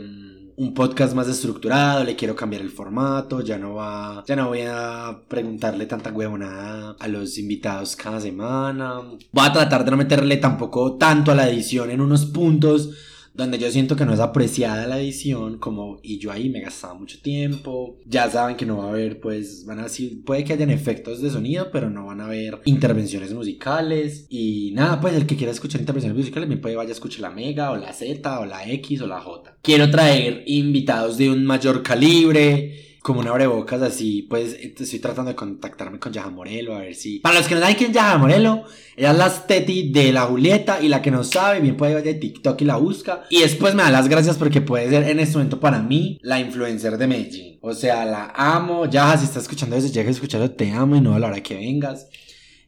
un 0.57 0.73
podcast 0.73 1.15
más 1.15 1.29
estructurado, 1.29 2.05
le 2.05 2.15
quiero 2.15 2.37
cambiar 2.37 2.63
el 2.63 2.71
formato, 2.71 3.41
ya 3.41 3.59
no 3.59 3.75
va, 3.75 4.23
ya 4.27 4.37
no 4.37 4.49
voy 4.49 4.63
a 4.63 5.21
preguntarle 5.29 5.87
tanta 5.87 6.13
huevonada 6.13 6.97
a 6.99 7.09
los 7.09 7.39
invitados 7.39 7.97
cada 7.97 8.21
semana. 8.21 9.01
Voy 9.33 9.47
a 9.47 9.53
tratar 9.53 9.85
de 9.85 9.91
no 9.91 9.97
meterle 9.97 10.37
tampoco 10.37 10.97
tanto 10.97 11.33
a 11.33 11.35
la 11.35 11.49
edición 11.49 11.91
en 11.91 12.01
unos 12.01 12.27
puntos 12.27 12.91
donde 13.35 13.59
yo 13.59 13.71
siento 13.71 13.97
que 13.97 14.07
no 14.07 14.15
es 14.15 14.21
apreciada 14.21 14.87
la 14.87 15.01
edición, 15.01 15.59
como 15.59 15.99
y 16.03 16.19
yo 16.19 16.31
ahí 16.31 16.49
me 16.49 16.61
gastaba 16.61 16.95
mucho 16.95 17.21
tiempo. 17.21 17.99
Ya 18.07 18.31
saben 18.31 18.57
que 18.57 18.65
no 18.65 18.79
va 18.79 18.87
a 18.87 18.89
haber, 18.91 19.21
pues, 19.21 19.65
van 19.67 19.81
a 19.81 19.85
decir, 19.85 20.25
puede 20.25 20.45
que 20.45 20.53
hayan 20.53 20.71
efectos 20.71 21.21
de 21.21 21.31
sonido, 21.31 21.71
pero 21.73 21.91
no 21.91 22.07
van 22.07 22.21
a 22.21 22.27
haber 22.27 22.61
intervenciones 22.65 23.35
musicales. 23.35 24.27
Y 24.29 24.71
nada, 24.73 25.01
pues 25.01 25.15
el 25.15 25.27
que 25.27 25.37
quiera 25.37 25.53
escuchar 25.53 25.81
intervenciones 25.81 26.17
musicales, 26.17 26.49
me 26.49 26.57
puede 26.57 26.77
vaya 26.77 26.95
a 26.95 27.21
la 27.21 27.31
Mega, 27.31 27.73
o 27.73 27.77
la 27.77 27.93
Z, 27.93 28.41
o 28.41 28.47
la 28.47 28.71
X, 28.71 29.03
o 29.03 29.07
la 29.07 29.21
J. 29.21 29.59
Quiero 29.63 29.91
traer 29.91 30.45
invitados 30.47 31.19
de 31.19 31.31
un 31.31 31.45
mayor 31.45 31.83
calibre 31.83 32.84
como 33.05 33.21
un 33.21 33.29
abrebocas 33.29 33.83
así, 33.83 34.23
pues 34.23 34.57
estoy 34.59 34.99
tratando 34.99 35.29
de 35.29 35.35
contactarme 35.37 35.99
con 35.99 36.11
Yaja 36.11 36.31
Morelo 36.31 36.75
a 36.75 36.79
ver 36.79 36.95
si... 36.95 37.19
Para 37.19 37.35
los 37.35 37.47
que 37.47 37.55
no 37.55 37.61
saben 37.61 37.77
quién 37.77 37.91
es 37.91 37.97
Yaja 37.97 38.17
Morelo, 38.17 38.65
ella 38.97 39.11
es 39.11 39.19
la 39.19 39.29
Steti 39.29 39.93
de 39.93 40.11
la 40.11 40.23
Julieta 40.23 40.81
y 40.81 40.89
la 40.89 41.03
que 41.03 41.11
no 41.11 41.23
sabe, 41.23 41.61
bien 41.61 41.77
puede 41.77 42.01
ir 42.01 42.17
a 42.17 42.19
TikTok 42.19 42.63
y 42.63 42.65
la 42.65 42.77
busca. 42.77 43.25
Y 43.29 43.41
después 43.41 43.75
me 43.75 43.83
da 43.83 43.91
las 43.91 44.09
gracias 44.09 44.39
porque 44.39 44.63
puede 44.63 44.89
ser 44.89 45.07
en 45.07 45.21
este 45.21 45.37
momento 45.37 45.61
para 45.61 45.83
mí 45.83 46.19
la 46.23 46.41
influencer 46.41 46.97
de 46.97 47.07
Medellín. 47.07 47.59
O 47.61 47.75
sea, 47.75 48.07
la 48.07 48.33
amo. 48.35 48.87
Yaja, 48.87 49.19
si 49.19 49.27
estás 49.27 49.43
escuchando 49.43 49.77
eso, 49.77 49.89
llega 49.89 50.09
a 50.09 50.13
escucharlo, 50.13 50.51
te 50.53 50.71
amo 50.71 50.97
y 50.97 51.03
no 51.03 51.15
a 51.15 51.19
la 51.19 51.27
hora 51.27 51.43
que 51.43 51.57
vengas. 51.57 52.09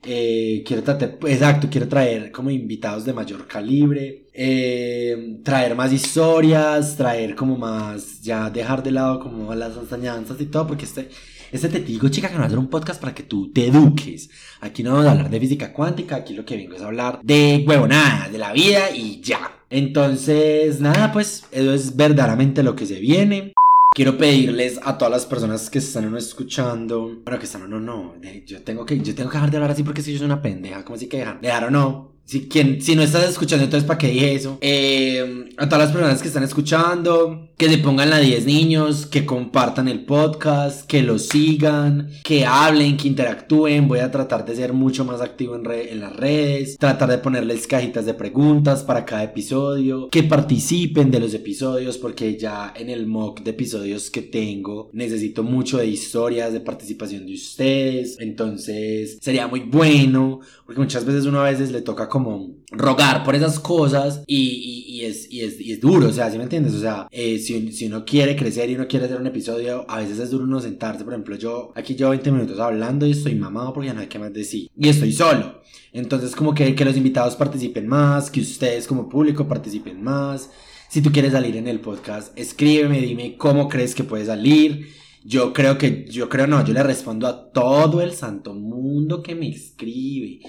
Eh, 0.08 0.62
quiero 0.64 0.84
tratar, 0.84 1.18
exacto, 1.26 1.66
quiero 1.68 1.88
traer 1.88 2.30
como 2.30 2.48
invitados 2.50 3.04
de 3.04 3.12
mayor 3.12 3.48
calibre, 3.48 4.26
eh, 4.32 5.40
traer 5.42 5.74
más 5.74 5.92
historias, 5.92 6.96
traer 6.96 7.34
como 7.34 7.58
más, 7.58 8.22
ya 8.22 8.48
dejar 8.48 8.84
de 8.84 8.92
lado 8.92 9.18
como 9.18 9.52
las 9.56 9.76
enseñanzas 9.76 10.40
y 10.40 10.46
todo, 10.46 10.68
porque 10.68 10.84
este, 10.84 11.08
este 11.50 11.68
te 11.68 11.80
digo, 11.80 12.08
chica, 12.08 12.28
que 12.28 12.34
no 12.34 12.38
va 12.38 12.44
a 12.44 12.46
hacer 12.46 12.58
un 12.60 12.68
podcast 12.68 13.00
para 13.00 13.14
que 13.16 13.24
tú 13.24 13.50
te 13.52 13.66
eduques. 13.66 14.30
Aquí 14.60 14.84
no 14.84 14.92
vamos 14.92 15.06
a 15.06 15.10
hablar 15.10 15.28
de 15.28 15.40
física 15.40 15.72
cuántica, 15.72 16.14
aquí 16.14 16.34
lo 16.34 16.44
que 16.44 16.56
vengo 16.56 16.76
es 16.76 16.82
a 16.82 16.86
hablar 16.86 17.18
de 17.24 17.64
huevonada, 17.66 18.28
de 18.28 18.38
la 18.38 18.52
vida 18.52 18.92
y 18.94 19.20
ya. 19.20 19.58
Entonces, 19.70 20.80
nada, 20.80 21.12
pues 21.12 21.46
eso 21.50 21.74
es 21.74 21.96
verdaderamente 21.96 22.62
lo 22.62 22.76
que 22.76 22.86
se 22.86 23.00
viene. 23.00 23.54
Quiero 23.96 24.18
pedirles 24.18 24.78
a 24.82 24.98
todas 24.98 25.10
las 25.12 25.24
personas 25.26 25.70
que 25.70 25.78
están 25.78 26.10
no 26.10 26.18
escuchando, 26.18 27.22
bueno, 27.24 27.38
que 27.38 27.46
están 27.46 27.68
no, 27.70 27.80
no, 27.80 28.14
de- 28.20 28.44
yo 28.46 28.62
tengo 28.62 28.84
que, 28.84 29.00
yo 29.00 29.14
tengo 29.14 29.30
que 29.30 29.36
dejar 29.38 29.50
de 29.50 29.56
hablar 29.56 29.70
así 29.70 29.82
porque 29.82 30.02
si 30.02 30.12
yo 30.12 30.18
soy 30.18 30.26
una 30.26 30.42
pendeja, 30.42 30.84
¿cómo 30.84 30.96
así 30.96 31.08
que 31.08 31.18
dejar? 31.18 31.40
Dejar 31.40 31.64
o 31.64 31.70
no. 31.70 32.15
Si, 32.26 32.48
quien, 32.48 32.82
si 32.82 32.96
no 32.96 33.02
estás 33.02 33.28
escuchando, 33.30 33.64
entonces 33.64 33.86
¿para 33.86 33.98
qué 33.98 34.08
dije 34.08 34.34
eso? 34.34 34.58
Eh, 34.60 35.44
a 35.56 35.68
todas 35.68 35.84
las 35.86 35.92
personas 35.92 36.20
que 36.20 36.26
están 36.28 36.42
escuchando, 36.42 37.48
que 37.56 37.68
se 37.68 37.78
pongan 37.78 38.10
la 38.10 38.18
10 38.18 38.44
niños, 38.46 39.06
que 39.06 39.24
compartan 39.24 39.86
el 39.86 40.04
podcast, 40.04 40.86
que 40.88 41.02
lo 41.02 41.20
sigan, 41.20 42.10
que 42.24 42.44
hablen, 42.44 42.96
que 42.96 43.06
interactúen. 43.06 43.86
Voy 43.86 44.00
a 44.00 44.10
tratar 44.10 44.44
de 44.44 44.56
ser 44.56 44.72
mucho 44.72 45.04
más 45.04 45.20
activo 45.20 45.54
en, 45.54 45.64
re- 45.64 45.92
en 45.92 46.00
las 46.00 46.16
redes, 46.16 46.76
tratar 46.78 47.08
de 47.10 47.18
ponerles 47.18 47.66
cajitas 47.68 48.04
de 48.04 48.14
preguntas 48.14 48.82
para 48.82 49.04
cada 49.04 49.22
episodio, 49.22 50.08
que 50.10 50.24
participen 50.24 51.12
de 51.12 51.20
los 51.20 51.32
episodios, 51.32 51.96
porque 51.96 52.36
ya 52.36 52.74
en 52.76 52.90
el 52.90 53.06
mock 53.06 53.40
de 53.42 53.52
episodios 53.52 54.10
que 54.10 54.22
tengo 54.22 54.90
necesito 54.92 55.44
mucho 55.44 55.78
de 55.78 55.86
historias, 55.86 56.52
de 56.52 56.60
participación 56.60 57.24
de 57.24 57.34
ustedes. 57.34 58.16
Entonces 58.18 59.18
sería 59.20 59.46
muy 59.46 59.60
bueno, 59.60 60.40
porque 60.66 60.80
muchas 60.80 61.04
veces 61.04 61.24
uno 61.26 61.40
a 61.40 61.48
veces 61.50 61.70
le 61.70 61.82
toca 61.82 62.08
como 62.16 62.56
rogar 62.70 63.24
por 63.24 63.34
esas 63.34 63.60
cosas 63.60 64.22
y, 64.26 65.02
es, 65.02 65.30
y, 65.30 65.42
es, 65.42 65.80
duro, 65.80 66.08
o 66.08 66.12
sea, 66.12 66.30
¿sí 66.30 66.38
me 66.38 66.44
entiendes? 66.44 66.72
O 66.72 66.80
sea, 66.80 67.08
eh, 67.10 67.38
si, 67.38 67.86
uno 67.86 68.06
quiere 68.06 68.34
crecer 68.36 68.70
y 68.70 68.74
uno 68.74 68.88
quiere 68.88 69.04
hacer 69.04 69.20
un 69.20 69.26
episodio, 69.26 69.84
a 69.86 69.98
veces 69.98 70.18
es 70.18 70.30
duro 70.30 70.44
uno 70.44 70.60
sentarse, 70.60 71.04
por 71.04 71.12
ejemplo, 71.12 71.36
yo 71.36 71.72
aquí 71.74 71.94
llevo 71.94 72.10
20 72.10 72.32
minutos 72.32 72.58
hablando 72.58 73.06
y 73.06 73.10
estoy 73.10 73.34
mamado 73.34 73.74
porque 73.74 73.92
no 73.92 74.00
hay 74.00 74.06
que 74.06 74.18
más 74.18 74.32
decir. 74.32 74.70
Y 74.74 74.88
estoy 74.88 75.12
solo. 75.12 75.60
Entonces 75.92 76.34
como 76.34 76.54
que, 76.54 76.74
que 76.74 76.84
los 76.86 76.96
invitados 76.96 77.36
participen 77.36 77.86
más, 77.86 78.30
que 78.30 78.40
ustedes 78.40 78.86
como 78.86 79.10
público 79.10 79.46
participen 79.46 80.02
más. 80.02 80.48
Si 80.88 81.02
tú 81.02 81.12
quieres 81.12 81.32
salir 81.32 81.54
en 81.56 81.68
el 81.68 81.80
podcast, 81.80 82.32
escríbeme, 82.38 83.02
dime 83.02 83.36
cómo 83.36 83.68
crees 83.68 83.94
que 83.94 84.04
puede 84.04 84.24
salir. 84.24 84.88
Yo 85.22 85.52
creo 85.52 85.76
que, 85.76 86.06
yo 86.08 86.28
creo 86.30 86.46
no, 86.46 86.64
yo 86.64 86.72
le 86.72 86.82
respondo 86.82 87.26
a 87.26 87.50
todo 87.50 88.00
el 88.00 88.12
santo 88.12 88.54
mundo 88.54 89.22
que 89.22 89.34
me 89.34 89.50
escribe. 89.50 90.40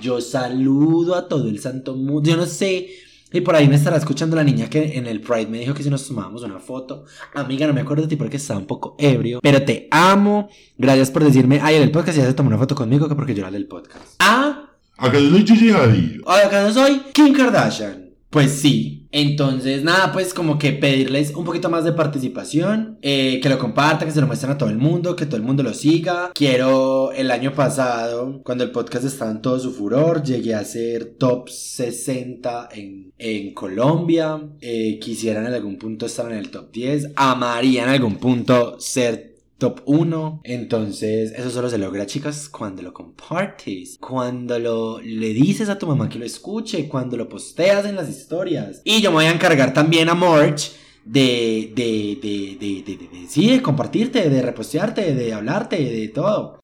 Yo 0.00 0.20
saludo 0.20 1.14
a 1.16 1.28
todo 1.28 1.48
el 1.48 1.60
santo 1.60 1.94
mundo. 1.96 2.28
Yo 2.30 2.36
no 2.36 2.46
sé. 2.46 2.88
Y 3.30 3.40
por 3.42 3.54
ahí 3.54 3.68
me 3.68 3.74
estará 3.76 3.96
escuchando 3.96 4.36
la 4.36 4.44
niña 4.44 4.70
que 4.70 4.96
en 4.96 5.06
el 5.06 5.20
Pride 5.20 5.48
me 5.48 5.58
dijo 5.58 5.74
que 5.74 5.82
si 5.82 5.90
nos 5.90 6.06
tomábamos 6.06 6.42
una 6.44 6.60
foto. 6.60 7.04
Amiga, 7.34 7.66
no 7.66 7.74
me 7.74 7.82
acuerdo 7.82 8.04
de 8.04 8.08
ti 8.08 8.16
porque 8.16 8.38
estaba 8.38 8.58
un 8.60 8.66
poco 8.66 8.96
ebrio. 8.98 9.40
Pero 9.42 9.62
te 9.62 9.88
amo. 9.90 10.48
Gracias 10.78 11.10
por 11.10 11.24
decirme, 11.24 11.60
ay, 11.62 11.76
en 11.76 11.82
el 11.82 11.90
podcast 11.90 12.16
ya 12.16 12.24
se 12.24 12.32
tomó 12.32 12.48
una 12.48 12.58
foto 12.58 12.74
conmigo 12.74 13.08
que 13.08 13.14
porque 13.14 13.34
yo 13.34 13.42
era 13.42 13.50
del 13.50 13.66
podcast. 13.66 14.14
Ah, 14.20 14.64
Acá 14.96 15.20
yo 15.20 15.30
soy 15.30 15.46
Gigi 15.46 15.70
Hadid. 15.70 16.20
¿Acaso 16.26 16.72
soy 16.80 17.00
Kim 17.12 17.32
Kardashian? 17.32 18.10
Pues 18.30 18.50
sí. 18.50 18.97
Entonces, 19.10 19.82
nada, 19.84 20.12
pues 20.12 20.34
como 20.34 20.58
que 20.58 20.72
pedirles 20.72 21.34
un 21.34 21.44
poquito 21.44 21.70
más 21.70 21.84
de 21.84 21.92
participación, 21.92 22.98
eh, 23.02 23.40
que 23.42 23.48
lo 23.48 23.58
compartan, 23.58 24.06
que 24.06 24.14
se 24.14 24.20
lo 24.20 24.26
muestren 24.26 24.52
a 24.52 24.58
todo 24.58 24.68
el 24.68 24.78
mundo, 24.78 25.16
que 25.16 25.26
todo 25.26 25.36
el 25.36 25.42
mundo 25.42 25.62
lo 25.62 25.72
siga. 25.72 26.30
Quiero, 26.34 27.12
el 27.12 27.30
año 27.30 27.54
pasado, 27.54 28.40
cuando 28.44 28.64
el 28.64 28.70
podcast 28.70 29.04
estaba 29.04 29.30
en 29.30 29.42
todo 29.42 29.58
su 29.58 29.72
furor, 29.72 30.22
llegué 30.22 30.54
a 30.54 30.64
ser 30.64 31.16
top 31.18 31.48
60 31.48 32.68
en, 32.72 33.12
en 33.18 33.54
Colombia. 33.54 34.40
Eh, 34.60 34.98
quisiera 35.00 35.40
en 35.40 35.54
algún 35.54 35.78
punto 35.78 36.06
estar 36.06 36.30
en 36.30 36.38
el 36.38 36.50
top 36.50 36.70
10. 36.72 37.12
Amaría 37.16 37.84
en 37.84 37.90
algún 37.90 38.16
punto 38.16 38.78
ser 38.78 39.27
top 39.58 39.80
1. 39.86 40.40
Entonces, 40.44 41.32
eso 41.36 41.50
solo 41.50 41.68
se 41.68 41.78
logra, 41.78 42.06
chicas, 42.06 42.48
cuando 42.48 42.82
lo 42.82 42.92
compartes, 42.92 43.98
cuando 44.00 44.58
lo 44.58 45.00
le 45.00 45.28
dices 45.34 45.68
a 45.68 45.78
tu 45.78 45.86
mamá 45.86 46.08
que 46.08 46.18
lo 46.18 46.24
escuche, 46.24 46.88
cuando 46.88 47.16
lo 47.16 47.28
posteas 47.28 47.84
en 47.84 47.96
las 47.96 48.08
historias. 48.08 48.80
Y 48.84 49.00
yo 49.00 49.10
me 49.10 49.16
voy 49.16 49.24
a 49.26 49.32
encargar 49.32 49.74
también 49.74 50.08
a 50.08 50.14
March 50.14 50.72
de, 51.04 51.72
de, 51.74 52.18
de, 52.22 52.56
de, 52.60 52.96
de, 52.96 53.26
sí, 53.28 53.50
de 53.50 53.62
compartirte, 53.62 54.28
de 54.28 54.42
repostearte, 54.42 55.14
de 55.14 55.32
hablarte, 55.32 55.76
de 55.76 56.08
todo. 56.08 56.57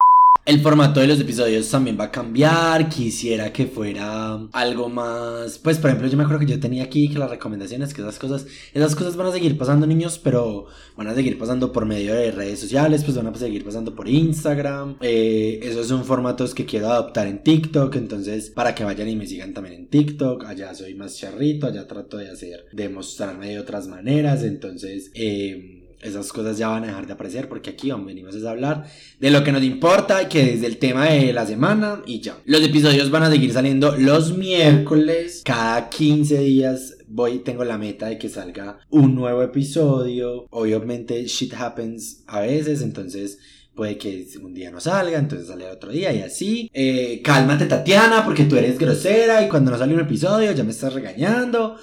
El 0.47 0.61
formato 0.61 1.01
de 1.01 1.07
los 1.07 1.19
episodios 1.19 1.71
también 1.71 1.99
va 1.99 2.05
a 2.05 2.11
cambiar. 2.11 2.91
Quisiera 2.91 3.51
que 3.51 3.65
fuera 3.65 4.47
algo 4.53 4.91
más. 4.91 5.59
Pues, 5.59 5.79
por 5.79 5.89
ejemplo, 5.89 6.07
yo 6.07 6.19
me 6.19 6.25
acuerdo 6.25 6.41
que 6.41 6.53
yo 6.53 6.61
tenía 6.61 6.85
aquí 6.85 7.09
que 7.09 7.19
las 7.19 7.31
recomendaciones, 7.31 7.95
que 7.95 8.03
esas 8.03 8.19
cosas, 8.19 8.47
esas 8.75 8.95
cosas 8.95 9.17
van 9.17 9.29
a 9.29 9.33
seguir 9.33 9.57
pasando, 9.57 9.87
niños, 9.87 10.21
pero 10.23 10.67
van 10.99 11.09
a 11.09 11.15
seguir 11.15 11.39
pasando 11.39 11.73
por 11.73 11.87
medio 11.87 12.13
de 12.13 12.31
redes 12.31 12.61
sociales, 12.61 13.05
pues 13.05 13.17
van 13.17 13.27
a 13.27 13.35
seguir 13.35 13.65
pasando 13.65 13.95
por 13.95 14.07
Instagram. 14.07 14.97
Eh, 15.01 15.61
esos 15.63 15.89
son 15.89 16.05
formatos 16.05 16.55
que 16.55 16.67
quiero 16.67 16.91
adoptar 16.91 17.27
en 17.27 17.43
TikTok, 17.43 17.97
entonces 17.97 18.51
para 18.51 18.75
que 18.75 18.85
vayan 18.85 19.09
y 19.09 19.17
me 19.17 19.27
sigan 19.27 19.55
también 19.55 19.77
en 19.77 19.89
TikTok. 19.89 20.45
Allá 20.45 20.75
soy 20.75 20.95
más 20.95 21.17
charrito, 21.17 21.69
allá 21.69 21.87
trato 21.87 22.19
de 22.19 22.29
hacer, 22.29 22.67
de 22.71 22.91
mostrarme 22.91 23.49
de 23.49 23.61
otras 23.61 23.89
maneras, 23.89 24.43
entonces. 24.43 25.11
Eh, 25.15 25.74
esas 26.05 26.33
cosas 26.33 26.59
ya 26.59 26.69
van 26.69 26.85
a 26.85 26.89
dejar 26.89 27.07
de 27.07 27.15
aparecer 27.15 27.49
porque 27.49 27.71
aquí 27.71 27.91
vamos, 27.91 28.07
venimos 28.07 28.37
a 28.45 28.51
hablar 28.51 28.87
de 29.19 29.31
lo 29.31 29.43
que 29.43 29.53
nos 29.53 29.63
importa, 29.63 30.29
que 30.29 30.55
es 30.55 30.63
el 30.63 30.77
tema 30.77 31.07
de 31.07 31.33
la 31.33 31.47
semana 31.47 32.03
y 32.07 32.21
ya. 32.21 32.39
Los 32.45 32.63
episodios 32.63 33.11
van 33.11 33.23
a 33.23 33.31
seguir 33.31 33.53
saliendo 33.53 33.97
los 33.97 34.37
miércoles, 34.37 35.43
cada 35.45 35.89
15 35.89 36.39
días 36.41 36.99
voy, 37.09 37.39
tengo 37.39 37.65
la 37.65 37.79
meta 37.79 38.07
de 38.07 38.19
que 38.19 38.29
salga 38.29 38.79
un 38.91 39.15
nuevo 39.15 39.43
episodio. 39.43 40.47
Obviamente 40.51 41.25
shit 41.27 41.55
happens 41.55 42.23
a 42.27 42.41
veces, 42.41 42.83
entonces 42.83 43.39
puede 43.75 43.97
que 43.97 44.27
un 44.43 44.55
día 44.55 44.71
no 44.71 44.81
salga, 44.81 45.19
entonces 45.19 45.49
sale 45.49 45.67
otro 45.71 45.91
día 45.91 46.13
y 46.13 46.21
así. 46.21 46.71
Eh, 46.73 47.21
cálmate 47.23 47.67
Tatiana 47.67 48.25
porque 48.25 48.45
tú 48.45 48.57
eres 48.57 48.79
grosera 48.79 49.45
y 49.45 49.49
cuando 49.49 49.71
no 49.71 49.79
sale 49.79 49.95
un 49.95 50.01
episodio 50.01 50.53
ya 50.53 50.65
me 50.65 50.71
estás 50.71 50.93
regañando. 50.93 51.77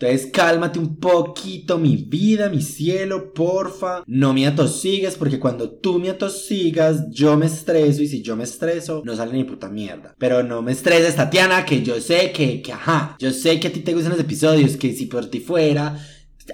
Entonces 0.00 0.30
cálmate 0.32 0.78
un 0.78 0.96
poquito 0.96 1.76
mi 1.76 1.96
vida, 1.96 2.48
mi 2.48 2.62
cielo, 2.62 3.32
porfa. 3.34 4.04
No 4.06 4.32
me 4.32 4.46
atosigues 4.46 5.16
porque 5.16 5.40
cuando 5.40 5.70
tú 5.70 5.98
me 5.98 6.10
atosigas 6.10 7.10
yo 7.10 7.36
me 7.36 7.46
estreso 7.46 8.02
y 8.02 8.06
si 8.06 8.22
yo 8.22 8.36
me 8.36 8.44
estreso 8.44 9.02
no 9.04 9.16
sale 9.16 9.32
ni 9.32 9.42
puta 9.42 9.68
mierda. 9.68 10.14
Pero 10.16 10.44
no 10.44 10.62
me 10.62 10.70
estreses 10.70 11.16
Tatiana 11.16 11.64
que 11.64 11.82
yo 11.82 12.00
sé 12.00 12.30
que, 12.30 12.62
que 12.62 12.72
ajá, 12.72 13.16
yo 13.18 13.32
sé 13.32 13.58
que 13.58 13.68
a 13.68 13.72
ti 13.72 13.80
te 13.80 13.92
gustan 13.92 14.12
los 14.12 14.20
episodios, 14.20 14.76
que 14.76 14.92
si 14.92 15.06
por 15.06 15.26
ti 15.26 15.40
fuera, 15.40 15.98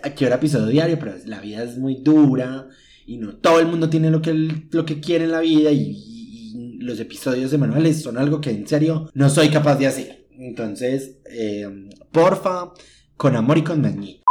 aquí 0.02 0.24
era 0.24 0.37
episodio 0.37 0.66
diario, 0.66 0.98
pero 0.98 1.14
la 1.26 1.40
vida 1.40 1.62
es 1.62 1.76
muy 1.76 1.96
dura 1.96 2.68
y 3.07 3.18
no 3.18 3.37
todo 3.37 3.61
el 3.61 3.66
mundo 3.66 3.90
tiene 3.90 4.11
lo 4.11 4.22
que, 4.22 4.33
lo 4.70 4.87
que 4.87 5.00
quiere 5.00 5.24
en 5.24 5.33
la 5.33 5.40
vida 5.40 5.70
y 5.70 6.78
los 6.78 6.98
episodios 6.98 7.50
semanales 7.50 8.00
son 8.00 8.16
algo 8.16 8.40
que 8.40 8.50
en 8.50 8.66
serio 8.66 9.11
no 9.12 9.28
soy 9.28 9.50
capaz 9.50 9.76
de 9.76 9.87
hacer. 9.87 10.26
Entonces, 10.38 11.18
eh, 11.26 11.68
porfa 12.11 12.72
con 13.16 13.37
amor 13.37 13.59
y 13.59 13.64
con 13.64 13.81
mañito. 13.81 14.22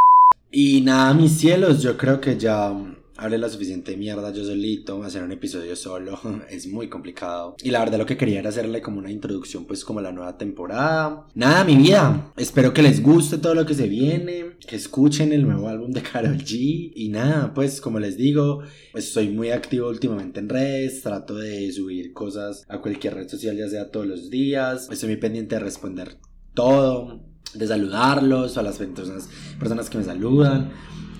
Y 0.51 0.81
nada, 0.81 1.13
mis 1.13 1.31
cielos, 1.31 1.81
yo 1.81 1.97
creo 1.97 2.21
que 2.21 2.37
ya 2.37 2.71
hablé 3.17 3.37
la 3.37 3.49
suficiente 3.49 3.95
mierda 3.95 4.31
yo 4.31 4.43
solito, 4.43 5.03
hacer 5.03 5.23
un 5.23 5.31
episodio 5.31 5.75
solo 5.75 6.19
es 6.49 6.67
muy 6.67 6.89
complicado. 6.89 7.55
Y 7.63 7.71
la 7.71 7.79
verdad 7.79 7.97
lo 7.97 8.05
que 8.05 8.17
quería 8.17 8.39
era 8.39 8.49
hacerle 8.49 8.81
como 8.81 8.99
una 8.99 9.11
introducción 9.11 9.65
pues 9.65 9.83
como 9.85 9.99
a 9.99 10.03
la 10.03 10.11
nueva 10.11 10.37
temporada. 10.37 11.27
Nada, 11.33 11.63
mi 11.63 11.75
vida, 11.75 12.33
espero 12.37 12.73
que 12.73 12.81
les 12.81 13.01
guste 13.01 13.37
todo 13.37 13.55
lo 13.55 13.65
que 13.65 13.73
se 13.73 13.87
viene, 13.87 14.57
que 14.67 14.75
escuchen 14.75 15.31
el 15.31 15.43
nuevo 15.43 15.69
álbum 15.69 15.91
de 15.91 16.01
Karol 16.01 16.37
G. 16.37 16.91
Y 16.95 17.09
nada, 17.09 17.53
pues 17.53 17.81
como 17.81 17.99
les 17.99 18.17
digo, 18.17 18.61
pues 18.91 19.07
estoy 19.07 19.29
muy 19.29 19.51
activo 19.51 19.89
últimamente 19.89 20.39
en 20.39 20.49
redes, 20.49 21.01
trato 21.01 21.35
de 21.35 21.71
subir 21.71 22.13
cosas 22.13 22.65
a 22.67 22.79
cualquier 22.79 23.15
red 23.15 23.27
social 23.27 23.57
ya 23.57 23.69
sea 23.69 23.89
todos 23.89 24.05
los 24.05 24.29
días, 24.29 24.89
estoy 24.91 25.09
muy 25.09 25.17
pendiente 25.17 25.55
de 25.55 25.61
responder 25.61 26.17
todo, 26.53 27.19
de 27.53 27.67
saludarlos 27.67 28.57
a 28.57 28.63
las 28.63 28.77
personas, 28.77 29.29
personas 29.59 29.89
que 29.89 29.97
me 29.97 30.03
saludan. 30.03 30.71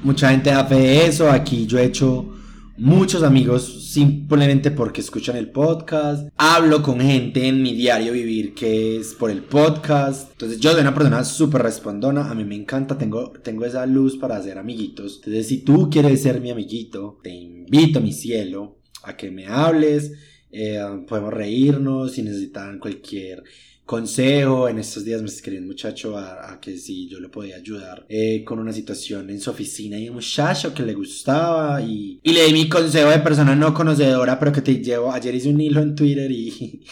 Mucha 0.03 0.29
gente 0.29 0.51
hace 0.51 1.05
eso. 1.05 1.29
Aquí 1.29 1.65
yo 1.65 1.79
he 1.79 1.85
hecho 1.85 2.33
muchos 2.77 3.23
amigos 3.23 3.91
simplemente 3.91 4.71
porque 4.71 5.01
escuchan 5.01 5.35
el 5.35 5.51
podcast. 5.51 6.27
Hablo 6.37 6.81
con 6.81 6.99
gente 6.99 7.47
en 7.47 7.61
mi 7.61 7.73
diario 7.73 8.13
vivir 8.13 8.53
que 8.53 8.97
es 8.97 9.13
por 9.13 9.29
el 9.31 9.43
podcast. 9.43 10.31
Entonces 10.31 10.59
yo 10.59 10.71
soy 10.71 10.81
una 10.81 10.93
persona 10.93 11.23
súper 11.23 11.61
respondona. 11.61 12.29
A 12.29 12.35
mí 12.35 12.43
me 12.43 12.55
encanta. 12.55 12.97
Tengo, 12.97 13.31
tengo 13.43 13.65
esa 13.65 13.85
luz 13.85 14.17
para 14.17 14.37
hacer 14.37 14.57
amiguitos. 14.57 15.17
Entonces 15.17 15.47
si 15.47 15.59
tú 15.59 15.89
quieres 15.89 16.21
ser 16.21 16.41
mi 16.41 16.51
amiguito, 16.51 17.19
te 17.23 17.29
invito, 17.29 18.01
mi 18.01 18.11
cielo, 18.11 18.79
a 19.03 19.15
que 19.15 19.31
me 19.31 19.45
hables. 19.45 20.11
Eh, 20.51 20.79
podemos 21.07 21.33
reírnos 21.33 22.11
si 22.11 22.21
necesitan 22.21 22.77
cualquier 22.77 23.43
consejo. 23.85 24.67
En 24.69 24.79
estos 24.79 25.03
días 25.05 25.21
me 25.21 25.27
escribió 25.27 25.61
un 25.61 25.67
muchacho 25.67 26.17
a, 26.17 26.59
que 26.61 26.77
si 26.77 27.07
yo 27.07 27.19
le 27.19 27.29
podía 27.29 27.57
ayudar 27.57 28.05
eh, 28.09 28.43
con 28.43 28.59
una 28.59 28.73
situación 28.73 29.29
en 29.29 29.39
su 29.39 29.49
oficina 29.49 29.97
y 29.97 30.09
un 30.09 30.15
muchacho 30.15 30.73
que 30.73 30.83
le 30.83 30.93
gustaba 30.93 31.81
y, 31.81 32.19
y 32.23 32.31
le 32.31 32.45
di 32.45 32.53
mi 32.53 32.69
consejo 32.69 33.09
de 33.09 33.19
persona 33.19 33.55
no 33.55 33.73
conocedora, 33.73 34.39
pero 34.39 34.51
que 34.51 34.61
te 34.61 34.81
llevo. 34.81 35.11
Ayer 35.11 35.35
hice 35.35 35.49
un 35.49 35.61
hilo 35.61 35.81
en 35.81 35.95
Twitter 35.95 36.31
y. 36.31 36.81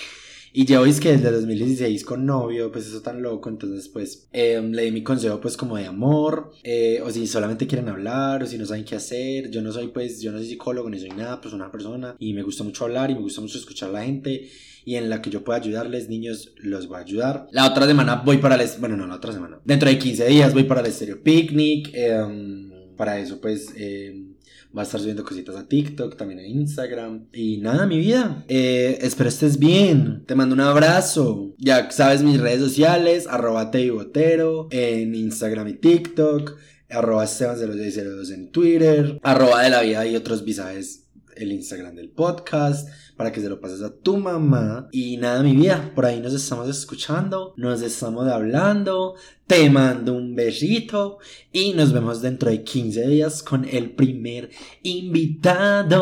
Y 0.53 0.65
llevo 0.65 0.85
es 0.85 0.99
que 0.99 1.13
desde 1.13 1.31
2016 1.31 2.03
con 2.03 2.25
novio, 2.25 2.71
pues 2.73 2.85
eso 2.85 3.01
tan 3.01 3.21
loco, 3.21 3.47
entonces 3.47 3.87
pues 3.87 4.27
eh, 4.33 4.61
le 4.61 4.83
di 4.83 4.91
mi 4.91 5.01
consejo 5.01 5.39
pues 5.39 5.55
como 5.55 5.77
de 5.77 5.85
amor, 5.85 6.51
eh, 6.63 7.01
o 7.03 7.09
si 7.09 7.25
solamente 7.25 7.67
quieren 7.67 7.87
hablar, 7.87 8.43
o 8.43 8.45
si 8.45 8.57
no 8.57 8.65
saben 8.65 8.83
qué 8.83 8.95
hacer, 8.95 9.49
yo 9.49 9.61
no 9.61 9.71
soy 9.71 9.87
pues, 9.87 10.19
yo 10.19 10.33
no 10.33 10.39
soy 10.39 10.47
psicólogo 10.47 10.89
ni 10.89 10.99
soy 10.99 11.11
nada, 11.11 11.39
pues 11.39 11.53
una 11.53 11.71
persona, 11.71 12.17
y 12.19 12.33
me 12.33 12.43
gusta 12.43 12.65
mucho 12.65 12.83
hablar 12.83 13.09
y 13.09 13.15
me 13.15 13.21
gusta 13.21 13.39
mucho 13.39 13.57
escuchar 13.57 13.89
a 13.89 13.93
la 13.93 14.03
gente, 14.03 14.49
y 14.85 14.95
en 14.95 15.09
la 15.09 15.21
que 15.21 15.29
yo 15.29 15.43
pueda 15.43 15.59
ayudarles, 15.59 16.09
niños, 16.09 16.53
los 16.57 16.87
voy 16.87 16.97
a 16.97 17.01
ayudar. 17.01 17.47
La 17.51 17.67
otra 17.67 17.85
semana 17.85 18.15
voy 18.25 18.37
para 18.37 18.55
el, 18.55 18.69
bueno, 18.79 18.97
no, 18.97 19.07
la 19.07 19.15
otra 19.15 19.33
semana, 19.33 19.59
dentro 19.63 19.89
de 19.89 19.97
15 19.97 20.27
días 20.27 20.53
voy 20.53 20.63
para 20.63 20.81
el 20.81 20.91
Stereo 20.91 21.21
Picnic, 21.21 21.89
em, 21.93 22.95
para 22.95 23.19
eso 23.19 23.39
pues... 23.39 23.73
Eh, 23.75 24.27
Va 24.75 24.83
a 24.83 24.85
estar 24.85 25.01
subiendo 25.01 25.25
cositas 25.25 25.57
a 25.57 25.67
TikTok, 25.67 26.15
también 26.15 26.39
a 26.39 26.47
Instagram. 26.47 27.27
Y 27.33 27.57
nada, 27.57 27.85
mi 27.85 27.97
vida. 27.97 28.45
Eh, 28.47 28.99
espero 29.01 29.27
estés 29.27 29.59
bien. 29.59 30.23
Te 30.25 30.33
mando 30.33 30.55
un 30.55 30.61
abrazo. 30.61 31.53
Ya 31.57 31.91
sabes 31.91 32.23
mis 32.23 32.39
redes 32.39 32.61
sociales, 32.61 33.27
arroba 33.27 33.69
Botero 33.91 34.69
en 34.71 35.13
Instagram 35.13 35.67
y 35.67 35.73
TikTok, 35.73 36.57
arroba 36.89 37.25
Esteban0602 37.25 38.33
en 38.33 38.51
Twitter, 38.51 39.19
arroba 39.23 39.61
de 39.61 39.69
la 39.71 39.81
vida 39.81 40.05
y 40.07 40.15
otros 40.15 40.45
visajes 40.45 41.00
el 41.43 41.51
Instagram 41.51 41.95
del 41.95 42.09
podcast 42.09 42.89
para 43.15 43.31
que 43.31 43.41
se 43.41 43.49
lo 43.49 43.59
pases 43.59 43.81
a 43.81 43.95
tu 43.95 44.17
mamá. 44.17 44.87
Y 44.91 45.17
nada, 45.17 45.43
mi 45.43 45.55
vida, 45.55 45.91
por 45.93 46.05
ahí 46.05 46.19
nos 46.19 46.33
estamos 46.33 46.69
escuchando, 46.69 47.53
nos 47.57 47.81
estamos 47.81 48.27
hablando. 48.27 49.15
Te 49.47 49.69
mando 49.69 50.13
un 50.13 50.35
besito 50.35 51.19
y 51.51 51.73
nos 51.73 51.91
vemos 51.93 52.21
dentro 52.21 52.49
de 52.49 52.63
15 52.63 53.07
días 53.07 53.43
con 53.43 53.65
el 53.65 53.91
primer 53.91 54.49
invitado. 54.83 56.01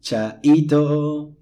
Chaito. 0.00 1.35